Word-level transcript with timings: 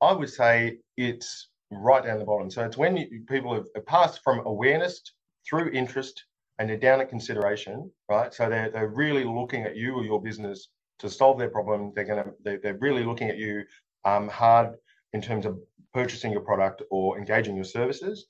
I 0.00 0.12
would 0.12 0.30
say 0.30 0.78
it's 0.96 1.48
right 1.70 2.04
down 2.04 2.18
the 2.18 2.24
bottom. 2.24 2.50
So 2.50 2.64
it's 2.64 2.76
when 2.76 2.96
you, 2.96 3.22
people 3.28 3.54
have 3.54 3.86
passed 3.86 4.20
from 4.22 4.40
awareness 4.46 5.00
through 5.48 5.70
interest 5.70 6.24
and 6.58 6.68
they're 6.68 6.76
down 6.76 7.00
at 7.00 7.08
consideration, 7.08 7.90
right? 8.08 8.32
So 8.32 8.48
they're, 8.48 8.70
they're 8.70 8.88
really 8.88 9.24
looking 9.24 9.64
at 9.64 9.76
you 9.76 9.94
or 9.94 10.04
your 10.04 10.22
business 10.22 10.68
to 11.00 11.10
solve 11.10 11.38
their 11.38 11.50
problem. 11.50 11.92
They're 11.94 12.04
going 12.04 12.24
to, 12.24 12.30
they're, 12.42 12.58
they're 12.58 12.78
really 12.78 13.04
looking 13.04 13.28
at 13.28 13.36
you 13.36 13.64
um, 14.04 14.28
hard 14.28 14.76
in 15.12 15.20
terms 15.20 15.44
of 15.46 15.58
purchasing 15.92 16.32
your 16.32 16.40
product 16.40 16.82
or 16.90 17.18
engaging 17.18 17.56
your 17.56 17.64
services. 17.64 18.26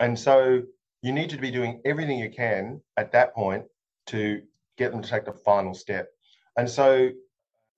And 0.00 0.18
so 0.18 0.62
you 1.02 1.12
need 1.12 1.30
to 1.30 1.38
be 1.38 1.50
doing 1.50 1.80
everything 1.84 2.18
you 2.18 2.30
can 2.30 2.80
at 2.96 3.12
that 3.12 3.34
point 3.34 3.64
to 4.08 4.42
get 4.76 4.92
them 4.92 5.02
to 5.02 5.08
take 5.08 5.24
the 5.24 5.32
final 5.32 5.74
step. 5.74 6.08
And 6.56 6.68
so 6.68 7.10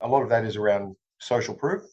a 0.01 0.07
lot 0.07 0.23
of 0.23 0.29
that 0.29 0.45
is 0.45 0.57
around 0.57 0.95
social 1.19 1.53
proof, 1.53 1.83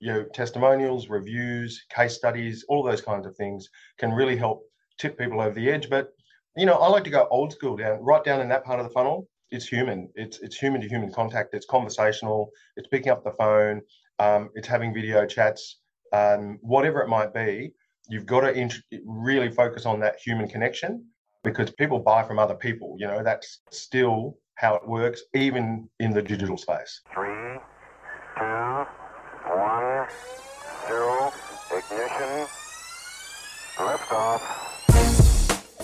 you 0.00 0.12
know, 0.12 0.24
testimonials, 0.34 1.08
reviews, 1.08 1.84
case 1.90 2.14
studies, 2.14 2.64
all 2.68 2.82
those 2.82 3.00
kinds 3.00 3.26
of 3.26 3.36
things 3.36 3.68
can 3.98 4.12
really 4.12 4.36
help 4.36 4.62
tip 4.98 5.18
people 5.18 5.40
over 5.40 5.54
the 5.54 5.70
edge. 5.70 5.88
But 5.90 6.08
you 6.56 6.66
know, 6.66 6.74
I 6.74 6.88
like 6.88 7.04
to 7.04 7.10
go 7.10 7.28
old 7.30 7.52
school 7.52 7.76
down, 7.76 8.00
right 8.00 8.24
down 8.24 8.40
in 8.40 8.48
that 8.48 8.64
part 8.64 8.80
of 8.80 8.86
the 8.86 8.92
funnel. 8.92 9.28
It's 9.50 9.66
human. 9.66 10.10
It's 10.14 10.38
it's 10.40 10.56
human 10.56 10.80
to 10.80 10.88
human 10.88 11.12
contact. 11.12 11.54
It's 11.54 11.66
conversational. 11.66 12.50
It's 12.76 12.88
picking 12.88 13.10
up 13.10 13.24
the 13.24 13.32
phone. 13.32 13.80
Um, 14.18 14.50
it's 14.54 14.68
having 14.68 14.92
video 14.92 15.24
chats. 15.26 15.80
Um, 16.12 16.58
whatever 16.62 17.00
it 17.00 17.08
might 17.08 17.32
be, 17.32 17.72
you've 18.08 18.26
got 18.26 18.40
to 18.40 18.52
int- 18.52 18.82
really 19.06 19.50
focus 19.50 19.86
on 19.86 20.00
that 20.00 20.16
human 20.24 20.48
connection 20.48 21.04
because 21.44 21.70
people 21.70 21.98
buy 21.98 22.22
from 22.24 22.38
other 22.38 22.54
people. 22.54 22.96
You 22.98 23.06
know, 23.06 23.22
that's 23.22 23.60
still 23.70 24.36
how 24.56 24.74
it 24.74 24.86
works, 24.86 25.22
even 25.34 25.88
in 26.00 26.12
the 26.12 26.22
digital 26.22 26.56
space. 26.56 27.00
Three, 27.14 27.28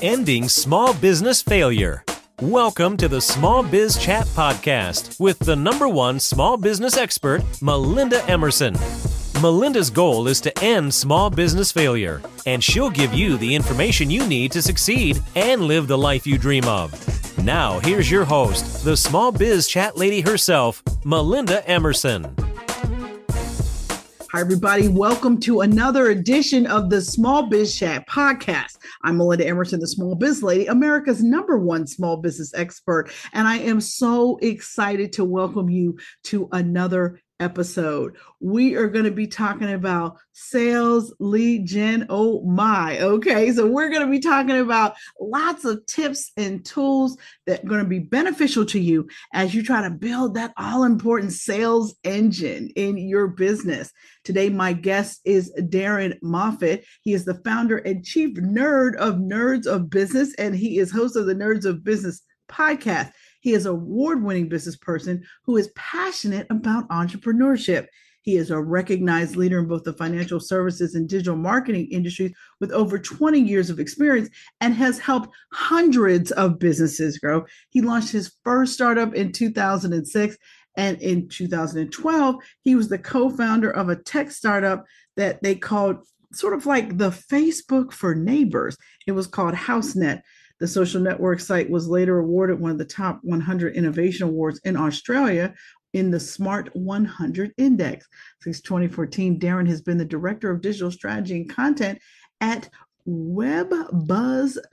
Ending 0.06 0.50
small 0.50 0.92
business 0.92 1.40
failure. 1.40 2.04
Welcome 2.42 2.98
to 2.98 3.08
the 3.08 3.22
Small 3.22 3.62
Biz 3.62 3.96
Chat 3.96 4.26
Podcast 4.26 5.18
with 5.18 5.38
the 5.38 5.56
number 5.56 5.88
one 5.88 6.20
small 6.20 6.58
business 6.58 6.98
expert, 6.98 7.42
Melinda 7.62 8.22
Emerson. 8.28 8.76
Melinda's 9.40 9.88
goal 9.88 10.28
is 10.28 10.42
to 10.42 10.52
end 10.62 10.92
small 10.92 11.30
business 11.30 11.72
failure, 11.72 12.20
and 12.44 12.62
she'll 12.62 12.90
give 12.90 13.14
you 13.14 13.38
the 13.38 13.54
information 13.54 14.10
you 14.10 14.26
need 14.26 14.52
to 14.52 14.60
succeed 14.60 15.22
and 15.36 15.62
live 15.62 15.86
the 15.86 15.96
life 15.96 16.26
you 16.26 16.36
dream 16.36 16.66
of. 16.66 16.92
Now, 17.42 17.78
here's 17.78 18.10
your 18.10 18.26
host, 18.26 18.84
the 18.84 18.98
small 18.98 19.32
biz 19.32 19.66
chat 19.66 19.96
lady 19.96 20.20
herself, 20.20 20.82
Melinda 21.06 21.66
Emerson. 21.66 22.36
Hi, 24.34 24.40
everybody. 24.40 24.88
Welcome 24.88 25.38
to 25.42 25.60
another 25.60 26.08
edition 26.08 26.66
of 26.66 26.90
the 26.90 27.00
Small 27.00 27.44
Biz 27.44 27.78
Chat 27.78 28.08
podcast. 28.08 28.73
I'm 29.04 29.18
Melinda 29.18 29.46
Emerson, 29.46 29.80
the 29.80 29.86
Small 29.86 30.14
Biz 30.14 30.42
Lady, 30.42 30.66
America's 30.66 31.22
number 31.22 31.58
one 31.58 31.86
small 31.86 32.16
business 32.16 32.54
expert. 32.54 33.10
And 33.34 33.46
I 33.46 33.58
am 33.58 33.78
so 33.78 34.38
excited 34.38 35.12
to 35.12 35.26
welcome 35.26 35.68
you 35.68 35.98
to 36.24 36.48
another 36.52 37.20
episode. 37.40 38.16
We 38.40 38.74
are 38.76 38.88
going 38.88 39.04
to 39.04 39.10
be 39.10 39.26
talking 39.26 39.72
about 39.72 40.18
sales 40.32 41.14
lead 41.18 41.66
gen. 41.66 42.06
Oh 42.08 42.42
my. 42.42 42.98
Okay. 43.00 43.50
So 43.52 43.66
we're 43.66 43.90
going 43.90 44.04
to 44.04 44.10
be 44.10 44.20
talking 44.20 44.58
about 44.58 44.94
lots 45.20 45.64
of 45.64 45.84
tips 45.86 46.30
and 46.36 46.64
tools 46.64 47.16
that 47.46 47.64
are 47.64 47.68
going 47.68 47.82
to 47.82 47.88
be 47.88 47.98
beneficial 47.98 48.64
to 48.66 48.78
you 48.78 49.08
as 49.32 49.54
you 49.54 49.62
try 49.62 49.82
to 49.82 49.90
build 49.90 50.34
that 50.34 50.52
all 50.56 50.84
important 50.84 51.32
sales 51.32 51.94
engine 52.04 52.70
in 52.76 52.96
your 52.98 53.28
business. 53.28 53.92
Today, 54.24 54.48
my 54.48 54.72
guest 54.72 55.20
is 55.24 55.52
Darren 55.58 56.18
Moffatt. 56.20 56.84
He 57.02 57.12
is 57.12 57.24
the 57.24 57.40
founder 57.44 57.78
and 57.78 58.04
chief 58.04 58.36
nerd 58.36 58.96
of 58.96 59.16
Nerds 59.16 59.66
of 59.66 59.90
Business, 59.90 60.34
and 60.34 60.54
he 60.54 60.78
is 60.78 60.90
host 60.90 61.16
of 61.16 61.26
the 61.26 61.34
Nerds 61.34 61.66
of 61.66 61.84
Business 61.84 62.22
podcast. 62.48 63.12
He 63.44 63.52
is 63.52 63.66
an 63.66 63.72
award 63.72 64.24
winning 64.24 64.48
business 64.48 64.74
person 64.74 65.22
who 65.44 65.58
is 65.58 65.70
passionate 65.76 66.46
about 66.48 66.88
entrepreneurship. 66.88 67.88
He 68.22 68.36
is 68.38 68.50
a 68.50 68.58
recognized 68.58 69.36
leader 69.36 69.58
in 69.58 69.68
both 69.68 69.84
the 69.84 69.92
financial 69.92 70.40
services 70.40 70.94
and 70.94 71.06
digital 71.06 71.36
marketing 71.36 71.88
industries 71.90 72.32
with 72.58 72.72
over 72.72 72.98
20 72.98 73.38
years 73.38 73.68
of 73.68 73.78
experience 73.78 74.30
and 74.62 74.72
has 74.72 74.98
helped 74.98 75.28
hundreds 75.52 76.30
of 76.32 76.58
businesses 76.58 77.18
grow. 77.18 77.44
He 77.68 77.82
launched 77.82 78.12
his 78.12 78.34
first 78.44 78.72
startup 78.72 79.12
in 79.12 79.30
2006. 79.30 80.38
And 80.78 81.00
in 81.02 81.28
2012, 81.28 82.36
he 82.62 82.74
was 82.74 82.88
the 82.88 82.98
co 82.98 83.28
founder 83.28 83.70
of 83.70 83.90
a 83.90 83.96
tech 83.96 84.30
startup 84.30 84.86
that 85.16 85.42
they 85.42 85.54
called 85.54 85.98
sort 86.32 86.54
of 86.54 86.64
like 86.64 86.96
the 86.96 87.10
Facebook 87.10 87.92
for 87.92 88.14
neighbors. 88.14 88.78
It 89.06 89.12
was 89.12 89.26
called 89.26 89.54
HouseNet. 89.54 90.22
The 90.64 90.68
social 90.68 91.00
network 91.02 91.40
site 91.40 91.68
was 91.68 91.88
later 91.88 92.18
awarded 92.18 92.58
one 92.58 92.70
of 92.70 92.78
the 92.78 92.86
top 92.86 93.20
100 93.22 93.76
innovation 93.76 94.26
awards 94.26 94.58
in 94.64 94.78
Australia 94.78 95.52
in 95.92 96.10
the 96.10 96.18
Smart 96.18 96.74
100 96.74 97.52
Index. 97.58 98.08
Since 98.40 98.62
2014, 98.62 99.38
Darren 99.38 99.68
has 99.68 99.82
been 99.82 99.98
the 99.98 100.06
director 100.06 100.50
of 100.50 100.62
digital 100.62 100.90
strategy 100.90 101.36
and 101.36 101.50
content 101.50 101.98
at 102.40 102.70
webbuzz.com. 103.06 104.64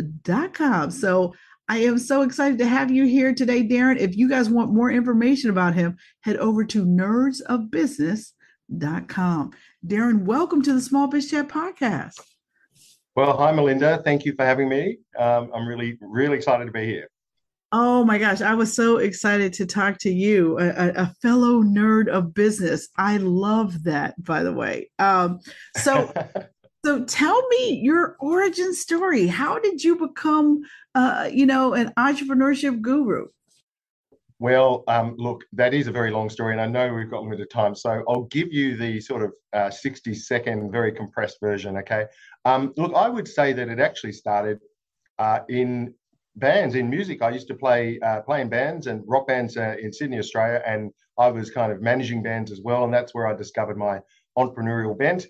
So 0.92 1.34
I 1.68 1.80
am 1.80 2.00
so 2.00 2.22
excited 2.22 2.58
to 2.60 2.68
have 2.68 2.90
you 2.90 3.04
here 3.04 3.36
today, 3.36 3.68
Darren. 3.68 3.98
If 3.98 4.16
you 4.16 4.30
guys 4.30 4.50
want 4.50 4.72
more 4.72 4.92
information 4.92 5.50
about 5.50 5.74
him, 5.74 5.98
head 6.22 6.38
over 6.38 6.64
to 6.64 6.86
nerdsofbusiness.com. 6.86 9.52
Darren, 9.86 10.24
welcome 10.24 10.62
to 10.62 10.72
the 10.72 10.80
Small 10.80 11.08
Biz 11.08 11.32
Chat 11.32 11.50
podcast. 11.50 12.31
Well, 13.16 13.38
hi, 13.38 13.52
Melinda. 13.52 14.02
Thank 14.06 14.24
you 14.24 14.34
for 14.36 14.46
having 14.46 14.70
me. 14.70 14.98
Um, 15.20 15.52
I'm 15.54 15.68
really, 15.68 15.98
really 16.00 16.38
excited 16.38 16.66
to 16.66 16.72
be 16.72 16.86
here. 16.86 17.10
Oh 17.74 18.04
my 18.04 18.18
gosh, 18.18 18.42
I 18.42 18.54
was 18.54 18.74
so 18.74 18.98
excited 18.98 19.54
to 19.54 19.66
talk 19.66 19.98
to 20.00 20.12
you, 20.12 20.60
a, 20.60 20.92
a 20.96 21.16
fellow 21.22 21.62
nerd 21.62 22.08
of 22.08 22.34
business. 22.34 22.90
I 22.98 23.18
love 23.18 23.84
that, 23.84 24.22
by 24.24 24.44
the 24.44 24.54
way. 24.54 24.90
Um, 25.00 25.40
so, 25.78 26.14
so 26.86 27.06
tell 27.06 27.48
me 27.48 27.80
your 27.82 28.18
origin 28.20 28.74
story. 28.74 29.28
How 29.28 29.60
did 29.60 29.84
you 29.84 29.98
become, 29.98 30.62
uh, 30.96 31.30
you 31.32 31.46
know, 31.46 31.74
an 31.74 31.94
entrepreneurship 31.98 32.82
guru? 32.82 33.28
Well, 34.42 34.84
um, 34.88 35.14
look, 35.20 35.44
that 35.54 35.76
is 35.76 35.86
a 35.86 35.92
very 35.92 36.10
long 36.10 36.28
story, 36.28 36.54
and 36.54 36.60
I 36.60 36.66
know 36.66 36.92
we've 36.92 37.12
got 37.12 37.22
limited 37.22 37.52
time, 37.52 37.76
so 37.76 38.04
I'll 38.10 38.24
give 38.24 38.52
you 38.52 38.76
the 38.76 39.00
sort 39.00 39.22
of 39.22 39.34
uh, 39.54 39.70
60 39.70 40.16
second, 40.16 40.72
very 40.72 40.92
compressed 40.92 41.38
version. 41.40 41.78
Okay. 41.78 42.08
Um, 42.44 42.74
look, 42.76 42.92
I 42.96 43.08
would 43.08 43.28
say 43.28 43.54
that 43.54 43.70
it 43.70 43.80
actually 43.80 44.14
started 44.14 44.60
uh, 45.20 45.42
in 45.50 45.94
bands, 46.38 46.74
in 46.74 46.90
music. 46.90 47.22
I 47.22 47.30
used 47.30 47.50
to 47.50 47.54
play 47.54 48.00
uh, 48.00 48.22
play 48.22 48.42
in 48.42 48.50
bands 48.50 48.88
and 48.88 49.04
rock 49.06 49.28
bands 49.28 49.58
uh, 49.58 49.76
in 49.80 49.94
Sydney, 49.94 50.18
Australia, 50.18 50.64
and 50.66 50.92
I 51.20 51.30
was 51.30 51.52
kind 51.52 51.72
of 51.72 51.84
managing 51.84 52.24
bands 52.24 52.52
as 52.52 52.62
well, 52.62 52.84
and 52.84 52.92
that's 52.92 53.14
where 53.14 53.28
I 53.28 53.36
discovered 53.36 53.78
my 53.78 54.00
entrepreneurial 54.40 54.98
bent. 54.98 55.28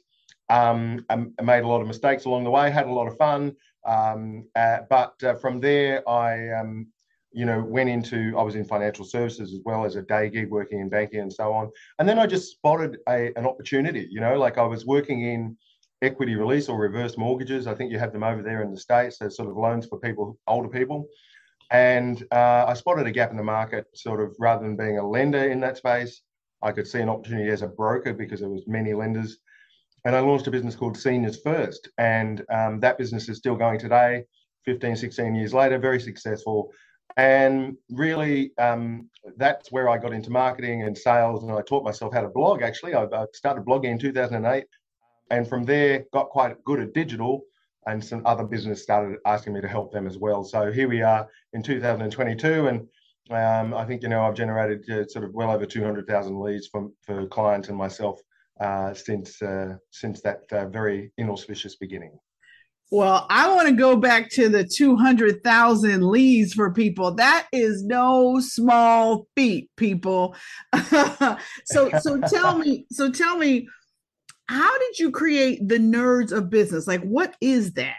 Um, 0.50 1.06
I 1.10 1.42
made 1.44 1.66
a 1.66 1.68
lot 1.68 1.82
of 1.82 1.88
mistakes 1.88 2.24
along 2.24 2.46
the 2.46 2.50
way, 2.50 2.72
had 2.72 2.88
a 2.88 2.94
lot 2.94 3.08
of 3.08 3.18
fun, 3.18 3.58
um, 3.86 4.48
uh, 4.56 4.78
but 4.90 5.22
uh, 5.22 5.34
from 5.34 5.60
there 5.60 6.08
I 6.08 6.62
um, 6.62 6.88
you 7.32 7.46
know, 7.46 7.62
went 7.62 7.90
into, 7.90 8.34
I 8.38 8.44
was 8.44 8.56
in 8.56 8.66
financial 8.66 9.06
services 9.06 9.54
as 9.54 9.60
well 9.64 9.86
as 9.86 9.96
a 9.96 10.02
day 10.02 10.30
gig 10.30 10.50
working 10.50 10.80
in 10.80 10.90
banking 10.90 11.22
and 11.22 11.32
so 11.32 11.54
on. 11.54 11.72
And 12.00 12.08
then 12.08 12.20
I 12.20 12.28
just 12.28 12.52
spotted 12.52 12.98
a, 13.08 13.32
an 13.38 13.46
opportunity, 13.46 14.08
you 14.10 14.20
know, 14.20 14.38
like 14.38 14.58
I 14.58 14.64
was 14.64 14.86
working 14.86 15.22
in 15.22 15.58
equity 16.02 16.36
release 16.36 16.68
or 16.68 16.78
reverse 16.78 17.18
mortgages. 17.18 17.68
I 17.68 17.76
think 17.76 17.92
you 17.92 18.00
have 18.00 18.12
them 18.12 18.24
over 18.24 18.42
there 18.42 18.62
in 18.64 18.72
the 18.72 18.80
States. 18.80 19.18
They're 19.18 19.30
sort 19.30 19.50
of 19.50 19.58
loans 19.58 19.86
for 19.86 20.00
people, 20.00 20.38
older 20.48 20.68
people. 20.68 21.08
And 21.70 22.22
uh, 22.32 22.66
I 22.68 22.74
spotted 22.74 23.08
a 23.08 23.12
gap 23.12 23.32
in 23.32 23.38
the 23.38 23.44
market, 23.44 23.86
sort 23.96 24.20
of 24.20 24.36
rather 24.40 24.64
than 24.64 24.76
being 24.76 24.98
a 24.98 25.08
lender 25.08 25.50
in 25.50 25.62
that 25.62 25.78
space, 25.78 26.22
I 26.62 26.72
could 26.72 26.88
see 26.88 27.00
an 27.00 27.10
opportunity 27.10 27.50
as 27.50 27.62
a 27.62 27.68
broker 27.68 28.14
because 28.14 28.42
there 28.42 28.50
was 28.50 28.68
many 28.68 28.94
lenders. 28.94 29.38
And 30.04 30.16
I 30.16 30.20
launched 30.20 30.48
a 30.48 30.52
business 30.52 30.76
called 30.76 30.98
Seniors 30.98 31.42
First. 31.42 31.90
And 31.98 32.44
um, 32.52 32.80
that 32.82 32.98
business 32.98 33.30
is 33.30 33.38
still 33.38 33.56
going 33.56 33.80
today, 33.80 34.26
15, 34.66 34.96
16 34.96 35.36
years 35.36 35.54
later, 35.54 35.78
very 35.80 36.00
successful 36.00 36.72
and 37.18 37.78
really, 37.90 38.52
um, 38.58 39.10
that's 39.38 39.72
where 39.72 39.90
I 39.90 39.98
got 39.98 40.14
into 40.14 40.30
marketing 40.30 40.84
and 40.84 40.98
sales. 40.98 41.44
And 41.44 41.52
I 41.52 41.62
taught 41.62 41.84
myself 41.84 42.14
how 42.14 42.22
to 42.22 42.30
blog. 42.30 42.62
Actually, 42.62 42.96
I, 42.96 43.08
started 43.34 43.66
blogging 43.66 43.92
in 43.92 44.00
2008, 44.00 44.66
and 45.30 45.48
from 45.48 45.64
there 45.64 46.06
got 46.14 46.30
quite 46.30 46.64
good 46.64 46.80
at 46.80 46.94
digital. 46.94 47.44
And 47.88 48.04
some 48.04 48.22
other 48.26 48.44
business 48.44 48.84
started 48.84 49.18
asking 49.26 49.54
me 49.54 49.62
to 49.62 49.68
help 49.68 49.92
them 49.92 50.06
as 50.06 50.18
well. 50.18 50.44
So 50.44 50.72
here 50.72 50.88
we 50.88 51.02
are 51.02 51.28
in 51.54 51.64
2022, 51.64 52.68
and 52.68 52.88
um, 53.32 53.74
I 53.74 53.86
think 53.86 54.04
you 54.04 54.10
know 54.10 54.24
I've 54.24 54.36
generated 54.36 54.88
uh, 54.90 55.08
sort 55.08 55.26
of 55.26 55.34
well 55.34 55.50
over 55.50 55.66
200,000 55.66 56.40
leads 56.40 56.68
from 56.68 56.94
for 57.02 57.26
clients 57.28 57.70
and 57.70 57.78
myself 57.78 58.22
uh, 58.60 58.94
since 58.94 59.42
uh, 59.42 59.78
since 59.90 60.22
that 60.22 60.42
uh, 60.52 60.68
very 60.68 61.12
inauspicious 61.18 61.76
beginning. 61.76 62.20
Well, 62.92 63.26
I 63.30 63.54
want 63.54 63.70
to 63.70 63.74
go 63.74 63.96
back 63.96 64.30
to 64.32 64.50
the 64.50 64.66
200,000 64.66 66.06
leads 66.06 66.54
for 66.54 66.74
people. 66.74 67.16
That 67.16 67.48
is 67.54 67.84
no 67.86 68.42
small 68.42 69.28
feat, 69.34 69.70
people. 69.78 70.36
so 71.66 71.90
so 72.00 72.20
tell 72.28 72.58
me, 72.58 72.86
so 72.92 73.10
tell 73.10 73.38
me 73.38 73.68
how 74.48 74.78
did 74.78 75.00
you 75.00 75.10
create 75.10 75.66
the 75.66 75.78
nerds 75.78 76.34
of 76.34 76.50
business? 76.50 76.86
Like, 76.86 77.02
what 77.04 77.38
is 77.40 77.72
that? 77.74 77.96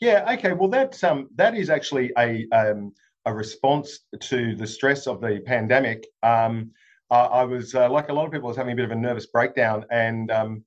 Yeah. 0.00 0.32
Okay. 0.32 0.52
Well, 0.52 0.70
that's 0.70 1.04
um 1.04 1.28
that 1.34 1.54
is 1.54 1.68
actually 1.68 2.10
a 2.16 2.46
um 2.52 2.92
a 3.26 3.34
response 3.34 4.00
to 4.20 4.56
the 4.56 4.66
stress 4.66 5.06
of 5.06 5.20
the 5.20 5.42
pandemic. 5.44 6.06
Um, 6.22 6.70
I, 7.10 7.20
I 7.20 7.44
was 7.44 7.74
uh, 7.74 7.90
like 7.90 8.08
a 8.08 8.12
lot 8.12 8.26
of 8.26 8.32
people, 8.32 8.48
I 8.48 8.50
was 8.50 8.56
having 8.56 8.72
a 8.72 8.76
bit 8.76 8.84
of 8.86 8.90
a 8.90 8.96
nervous 8.96 9.26
breakdown, 9.26 9.84
and 9.90 10.30
um, 10.30 10.64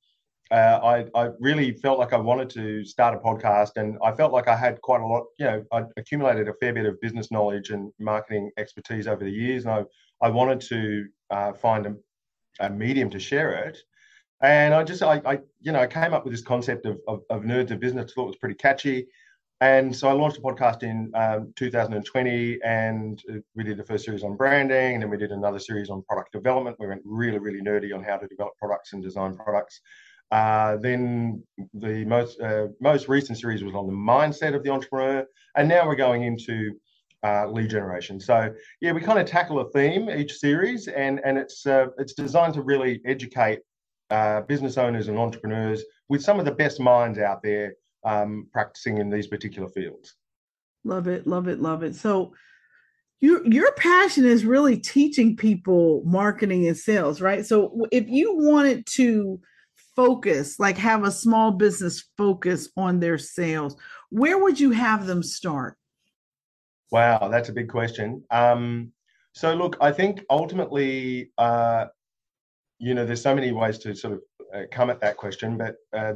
uh, 0.52 0.80
I, 0.84 1.06
I 1.20 1.30
really 1.40 1.74
felt 1.74 2.00
like 2.00 2.14
I 2.14 2.18
wanted 2.18 2.50
to 2.52 2.86
start 2.86 3.14
a 3.14 3.18
podcast, 3.18 3.72
and 3.76 3.98
I 4.04 4.14
felt 4.14 4.32
like 4.32 4.48
I 4.48 4.56
had 4.56 4.82
quite 4.82 5.02
a 5.02 5.06
lot. 5.06 5.26
You 5.38 5.46
know, 5.46 5.66
I 5.72 5.84
accumulated 5.98 6.48
a 6.48 6.54
fair 6.54 6.74
bit 6.74 6.86
of 6.86 7.00
business 7.02 7.32
knowledge 7.32 7.70
and 7.72 7.92
marketing 8.00 8.52
expertise 8.58 9.08
over 9.08 9.24
the 9.24 9.32
years, 9.32 9.66
and 9.66 9.74
I 9.74 9.84
I 10.22 10.30
wanted 10.30 10.62
to 10.62 11.06
uh, 11.30 11.54
find 11.54 11.86
a, 11.86 11.96
a, 12.60 12.70
medium 12.70 13.10
to 13.12 13.20
share 13.20 13.54
it. 13.66 13.78
And 14.42 14.74
I 14.74 14.84
just 14.84 15.04
I, 15.04 15.22
I 15.26 15.40
you 15.60 15.72
know 15.72 15.80
I 15.80 15.88
came 15.88 16.14
up 16.14 16.24
with 16.24 16.34
this 16.34 16.44
concept 16.44 16.86
of, 16.86 17.00
of, 17.08 17.22
of 17.30 17.42
nerds 17.42 17.72
of 17.72 17.80
business. 17.80 18.14
Thought 18.14 18.24
it 18.24 18.28
was 18.28 18.36
pretty 18.38 18.56
catchy. 18.56 19.08
And 19.60 19.96
so 19.96 20.08
I 20.08 20.12
launched 20.12 20.38
a 20.38 20.42
podcast 20.42 20.84
in 20.84 21.12
um, 21.16 21.52
2020, 21.56 22.60
and 22.64 23.24
we 23.56 23.64
did 23.64 23.78
the 23.78 23.84
first 23.84 24.06
series 24.06 24.24
on 24.24 24.38
branding, 24.38 24.94
and 24.94 25.02
then 25.02 25.10
we 25.10 25.18
did 25.18 25.32
another 25.32 25.58
series 25.58 25.90
on 25.90 26.04
product 26.04 26.32
development. 26.32 26.78
We 26.80 26.86
went 26.86 27.02
really, 27.04 27.40
really 27.40 27.62
nerdy 27.62 27.94
on 27.94 28.04
how 28.04 28.18
to 28.18 28.28
develop 28.28 28.54
products 28.60 28.94
and 28.94 29.02
design 29.02 29.36
products. 29.36 29.82
Uh, 30.32 30.78
then 30.78 31.42
the 31.74 32.04
most 32.06 32.40
uh, 32.42 32.68
most 32.82 33.08
recent 33.08 33.38
series 33.38 33.64
was 33.64 33.74
on 33.74 33.88
the 33.88 33.94
mindset 33.94 34.56
of 34.56 34.64
the 34.64 34.70
entrepreneur, 34.70 35.26
and 35.56 35.70
now 35.70 35.88
we're 35.88 35.96
going 35.96 36.24
into 36.24 36.74
uh, 37.24 37.48
lead 37.48 37.70
generation. 37.70 38.20
So 38.20 38.54
yeah, 38.82 38.92
we 38.92 39.02
kind 39.02 39.20
of 39.20 39.26
tackle 39.26 39.60
a 39.60 39.70
theme 39.72 40.10
each 40.10 40.34
series, 40.34 40.88
and 40.88 41.22
and 41.24 41.38
it's 41.38 41.66
uh, 41.66 41.88
it's 41.98 42.14
designed 42.14 42.54
to 42.56 42.62
really 42.62 43.02
educate 43.06 43.60
uh, 44.10 44.42
business 44.42 44.78
owners 44.78 45.08
and 45.08 45.18
entrepreneurs 45.18 45.84
with 46.10 46.22
some 46.22 46.40
of 46.40 46.46
the 46.46 46.52
best 46.52 46.80
minds 46.80 47.20
out 47.20 47.42
there 47.42 47.74
um, 48.04 48.48
practicing 48.52 48.98
in 48.98 49.10
these 49.10 49.28
particular 49.28 49.70
fields. 49.70 50.16
Love 50.84 51.08
it, 51.08 51.26
love 51.26 51.48
it, 51.48 51.60
love 51.60 51.84
it. 51.84 51.96
So 51.96 52.34
your 53.20 53.46
your 53.48 53.72
passion 53.74 54.26
is 54.26 54.46
really 54.46 54.78
teaching 54.78 55.36
people 55.36 56.04
marketing 56.06 56.68
and 56.68 56.78
sales, 56.78 57.20
right? 57.22 57.46
So 57.46 57.86
if 57.92 58.08
you 58.08 58.36
wanted 58.36 58.86
to 58.96 59.40
focus, 59.98 60.60
like 60.60 60.78
have 60.78 61.04
a 61.04 61.12
small 61.12 61.52
business 61.52 62.06
focus 62.18 62.70
on 62.78 63.00
their 63.00 63.18
sales, 63.18 63.76
where 64.12 64.38
would 64.38 64.58
you 64.58 64.72
have 64.72 65.08
them 65.08 65.24
start? 65.24 65.76
Wow, 66.92 67.28
that's 67.28 67.50
a 67.50 67.54
big 67.54 67.68
question. 67.68 68.24
Um, 68.32 68.94
so 69.34 69.54
look, 69.54 69.76
I 69.82 69.92
think 69.92 70.24
ultimately, 70.30 71.32
uh, 71.38 71.88
you 72.80 72.94
know, 72.94 73.06
there's 73.06 73.22
so 73.22 73.36
many 73.36 73.52
ways 73.52 73.80
to 73.80 73.96
sort 73.96 74.14
of 74.14 74.22
uh, 74.54 74.62
come 74.72 74.90
at 74.90 75.02
that 75.02 75.18
question, 75.18 75.58
but 75.58 75.76
uh, 75.92 76.14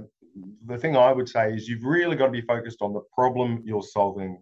the 0.67 0.77
thing 0.77 0.95
I 0.95 1.11
would 1.11 1.27
say 1.27 1.53
is 1.53 1.67
you've 1.67 1.83
really 1.83 2.15
got 2.15 2.27
to 2.27 2.31
be 2.31 2.41
focused 2.41 2.81
on 2.81 2.93
the 2.93 3.01
problem 3.13 3.63
you're 3.65 3.83
solving 3.83 4.41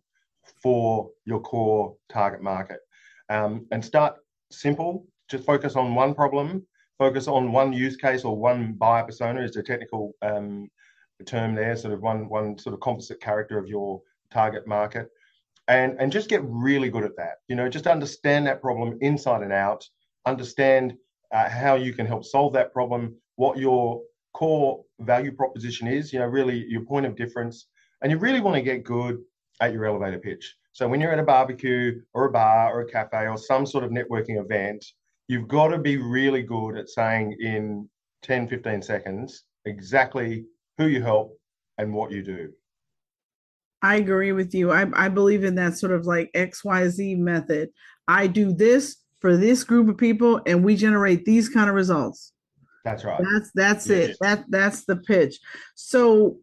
for 0.61 1.09
your 1.25 1.39
core 1.39 1.95
target 2.09 2.43
market. 2.43 2.79
Um, 3.29 3.67
and 3.71 3.83
start 3.83 4.15
simple, 4.51 5.07
just 5.29 5.45
focus 5.45 5.75
on 5.75 5.95
one 5.95 6.13
problem, 6.13 6.65
focus 6.99 7.27
on 7.27 7.51
one 7.51 7.73
use 7.73 7.95
case 7.95 8.23
or 8.23 8.37
one 8.37 8.73
buyer 8.73 9.03
persona 9.05 9.41
is 9.41 9.55
a 9.55 9.63
technical 9.63 10.13
um, 10.21 10.69
term 11.25 11.55
there, 11.55 11.75
sort 11.75 11.93
of 11.93 12.01
one, 12.01 12.29
one 12.29 12.57
sort 12.57 12.73
of 12.73 12.81
composite 12.81 13.21
character 13.21 13.57
of 13.57 13.67
your 13.67 14.01
target 14.31 14.67
market. 14.67 15.09
And, 15.67 15.95
and 15.99 16.11
just 16.11 16.29
get 16.29 16.41
really 16.43 16.89
good 16.89 17.03
at 17.03 17.15
that. 17.17 17.35
You 17.47 17.55
know, 17.55 17.69
just 17.69 17.87
understand 17.87 18.45
that 18.47 18.61
problem 18.61 18.97
inside 19.01 19.43
and 19.43 19.53
out, 19.53 19.87
understand 20.25 20.93
uh, 21.31 21.49
how 21.49 21.75
you 21.75 21.93
can 21.93 22.05
help 22.05 22.25
solve 22.25 22.53
that 22.53 22.73
problem, 22.73 23.15
what 23.35 23.57
your 23.57 24.01
core 24.33 24.83
value 24.99 25.31
proposition 25.31 25.87
is, 25.87 26.11
you 26.11 26.19
know, 26.19 26.25
really 26.25 26.65
your 26.67 26.81
point 26.81 27.05
of 27.05 27.15
difference. 27.15 27.67
And 28.01 28.11
you 28.11 28.17
really 28.17 28.41
want 28.41 28.55
to 28.55 28.61
get 28.61 28.83
good 28.83 29.19
at 29.61 29.73
your 29.73 29.85
elevator 29.85 30.19
pitch. 30.19 30.55
So 30.73 30.87
when 30.87 31.01
you're 31.01 31.11
at 31.11 31.19
a 31.19 31.23
barbecue 31.23 32.01
or 32.13 32.25
a 32.25 32.31
bar 32.31 32.73
or 32.73 32.81
a 32.81 32.91
cafe 32.91 33.27
or 33.27 33.37
some 33.37 33.65
sort 33.65 33.83
of 33.83 33.91
networking 33.91 34.39
event, 34.39 34.83
you've 35.29 35.47
got 35.47 35.69
to 35.69 35.77
be 35.77 35.95
really 35.95 36.41
good 36.41 36.75
at 36.75 36.89
saying 36.89 37.37
in 37.39 37.87
10, 38.23 38.49
15 38.49 38.81
seconds 38.81 39.43
exactly 39.63 40.43
who 40.77 40.87
you 40.87 41.01
help 41.01 41.39
and 41.77 41.93
what 41.93 42.11
you 42.11 42.23
do. 42.23 42.49
I 43.81 43.97
agree 43.97 44.33
with 44.33 44.53
you. 44.53 44.71
I, 44.71 44.87
I 44.93 45.07
believe 45.07 45.45
in 45.45 45.55
that 45.55 45.77
sort 45.77 45.93
of 45.93 46.05
like 46.05 46.31
XYZ 46.35 47.17
method. 47.17 47.69
I 48.07 48.27
do 48.27 48.51
this 48.51 48.97
for 49.21 49.37
this 49.37 49.63
group 49.63 49.87
of 49.87 49.97
people 49.97 50.41
and 50.45 50.65
we 50.65 50.75
generate 50.75 51.23
these 51.25 51.47
kind 51.47 51.69
of 51.69 51.75
results. 51.75 52.33
That's 52.83 53.05
right. 53.05 53.21
That's 53.21 53.51
that's 53.53 53.87
yeah. 53.87 53.97
it. 53.97 54.17
That 54.21 54.45
that's 54.49 54.85
the 54.85 54.95
pitch. 54.95 55.39
So 55.75 56.37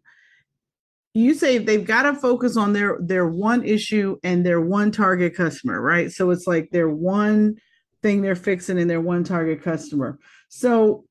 you 1.13 1.35
say 1.35 1.59
they've 1.59 1.85
got 1.85 2.03
to 2.03 2.15
focus 2.15 2.57
on 2.57 2.73
their 2.73 2.99
their 3.01 3.27
one 3.27 3.65
issue 3.65 4.19
and 4.23 4.47
their 4.47 4.61
one 4.61 4.93
target 4.93 5.35
customer, 5.35 5.81
right? 5.81 6.13
So 6.13 6.31
it's 6.31 6.47
like 6.47 6.71
their 6.71 6.91
one 6.91 7.57
thing 8.03 8.23
they're 8.23 8.37
fixing 8.37 8.79
and 8.79 8.89
their 8.89 9.01
one 9.01 9.25
target 9.25 9.63
customer. 9.63 10.19
So 10.49 11.05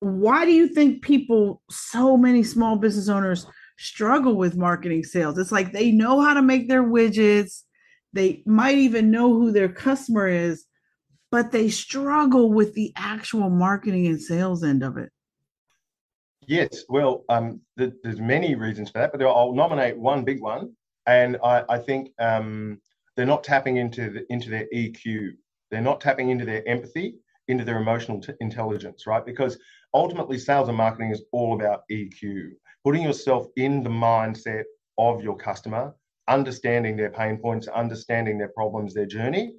why 0.00 0.44
do 0.44 0.52
you 0.52 0.68
think 0.68 1.02
people 1.02 1.62
so 1.70 2.16
many 2.16 2.42
small 2.42 2.76
business 2.76 3.08
owners 3.08 3.46
struggle 3.78 4.36
with 4.36 4.56
marketing 4.56 5.04
sales? 5.04 5.38
It's 5.38 5.52
like 5.52 5.72
they 5.72 5.90
know 5.90 6.20
how 6.20 6.34
to 6.34 6.42
make 6.42 6.68
their 6.68 6.84
widgets. 6.84 7.62
They 8.12 8.42
might 8.46 8.78
even 8.78 9.10
know 9.10 9.32
who 9.34 9.52
their 9.52 9.68
customer 9.68 10.28
is, 10.28 10.66
but 11.30 11.52
they 11.52 11.68
struggle 11.68 12.52
with 12.52 12.74
the 12.74 12.92
actual 12.96 13.50
marketing 13.50 14.06
and 14.06 14.20
sales 14.20 14.62
end 14.62 14.82
of 14.82 14.96
it. 14.96 15.10
Yes, 16.46 16.84
well, 16.88 17.24
um, 17.28 17.60
th- 17.76 17.94
there's 18.04 18.20
many 18.20 18.54
reasons 18.54 18.90
for 18.90 18.98
that, 18.98 19.12
but 19.12 19.20
I'll 19.22 19.52
nominate 19.52 19.98
one 19.98 20.24
big 20.24 20.40
one, 20.40 20.76
and 21.06 21.38
I, 21.42 21.64
I 21.68 21.78
think 21.78 22.10
um, 22.20 22.80
they're 23.16 23.26
not 23.26 23.44
tapping 23.44 23.76
into 23.78 24.10
the, 24.10 24.32
into 24.32 24.50
their 24.50 24.66
EQ. 24.74 25.30
They're 25.70 25.80
not 25.80 26.00
tapping 26.00 26.30
into 26.30 26.44
their 26.44 26.66
empathy, 26.68 27.16
into 27.48 27.64
their 27.64 27.78
emotional 27.78 28.20
t- 28.20 28.32
intelligence, 28.40 29.06
right? 29.06 29.24
Because 29.24 29.58
ultimately, 29.94 30.38
sales 30.38 30.68
and 30.68 30.76
marketing 30.76 31.10
is 31.10 31.24
all 31.32 31.54
about 31.54 31.82
EQ, 31.90 32.50
putting 32.84 33.02
yourself 33.02 33.46
in 33.56 33.82
the 33.82 33.90
mindset 33.90 34.64
of 34.98 35.22
your 35.22 35.36
customer, 35.36 35.94
understanding 36.28 36.96
their 36.96 37.10
pain 37.10 37.38
points, 37.38 37.68
understanding 37.68 38.38
their 38.38 38.52
problems, 38.54 38.94
their 38.94 39.06
journey, 39.06 39.54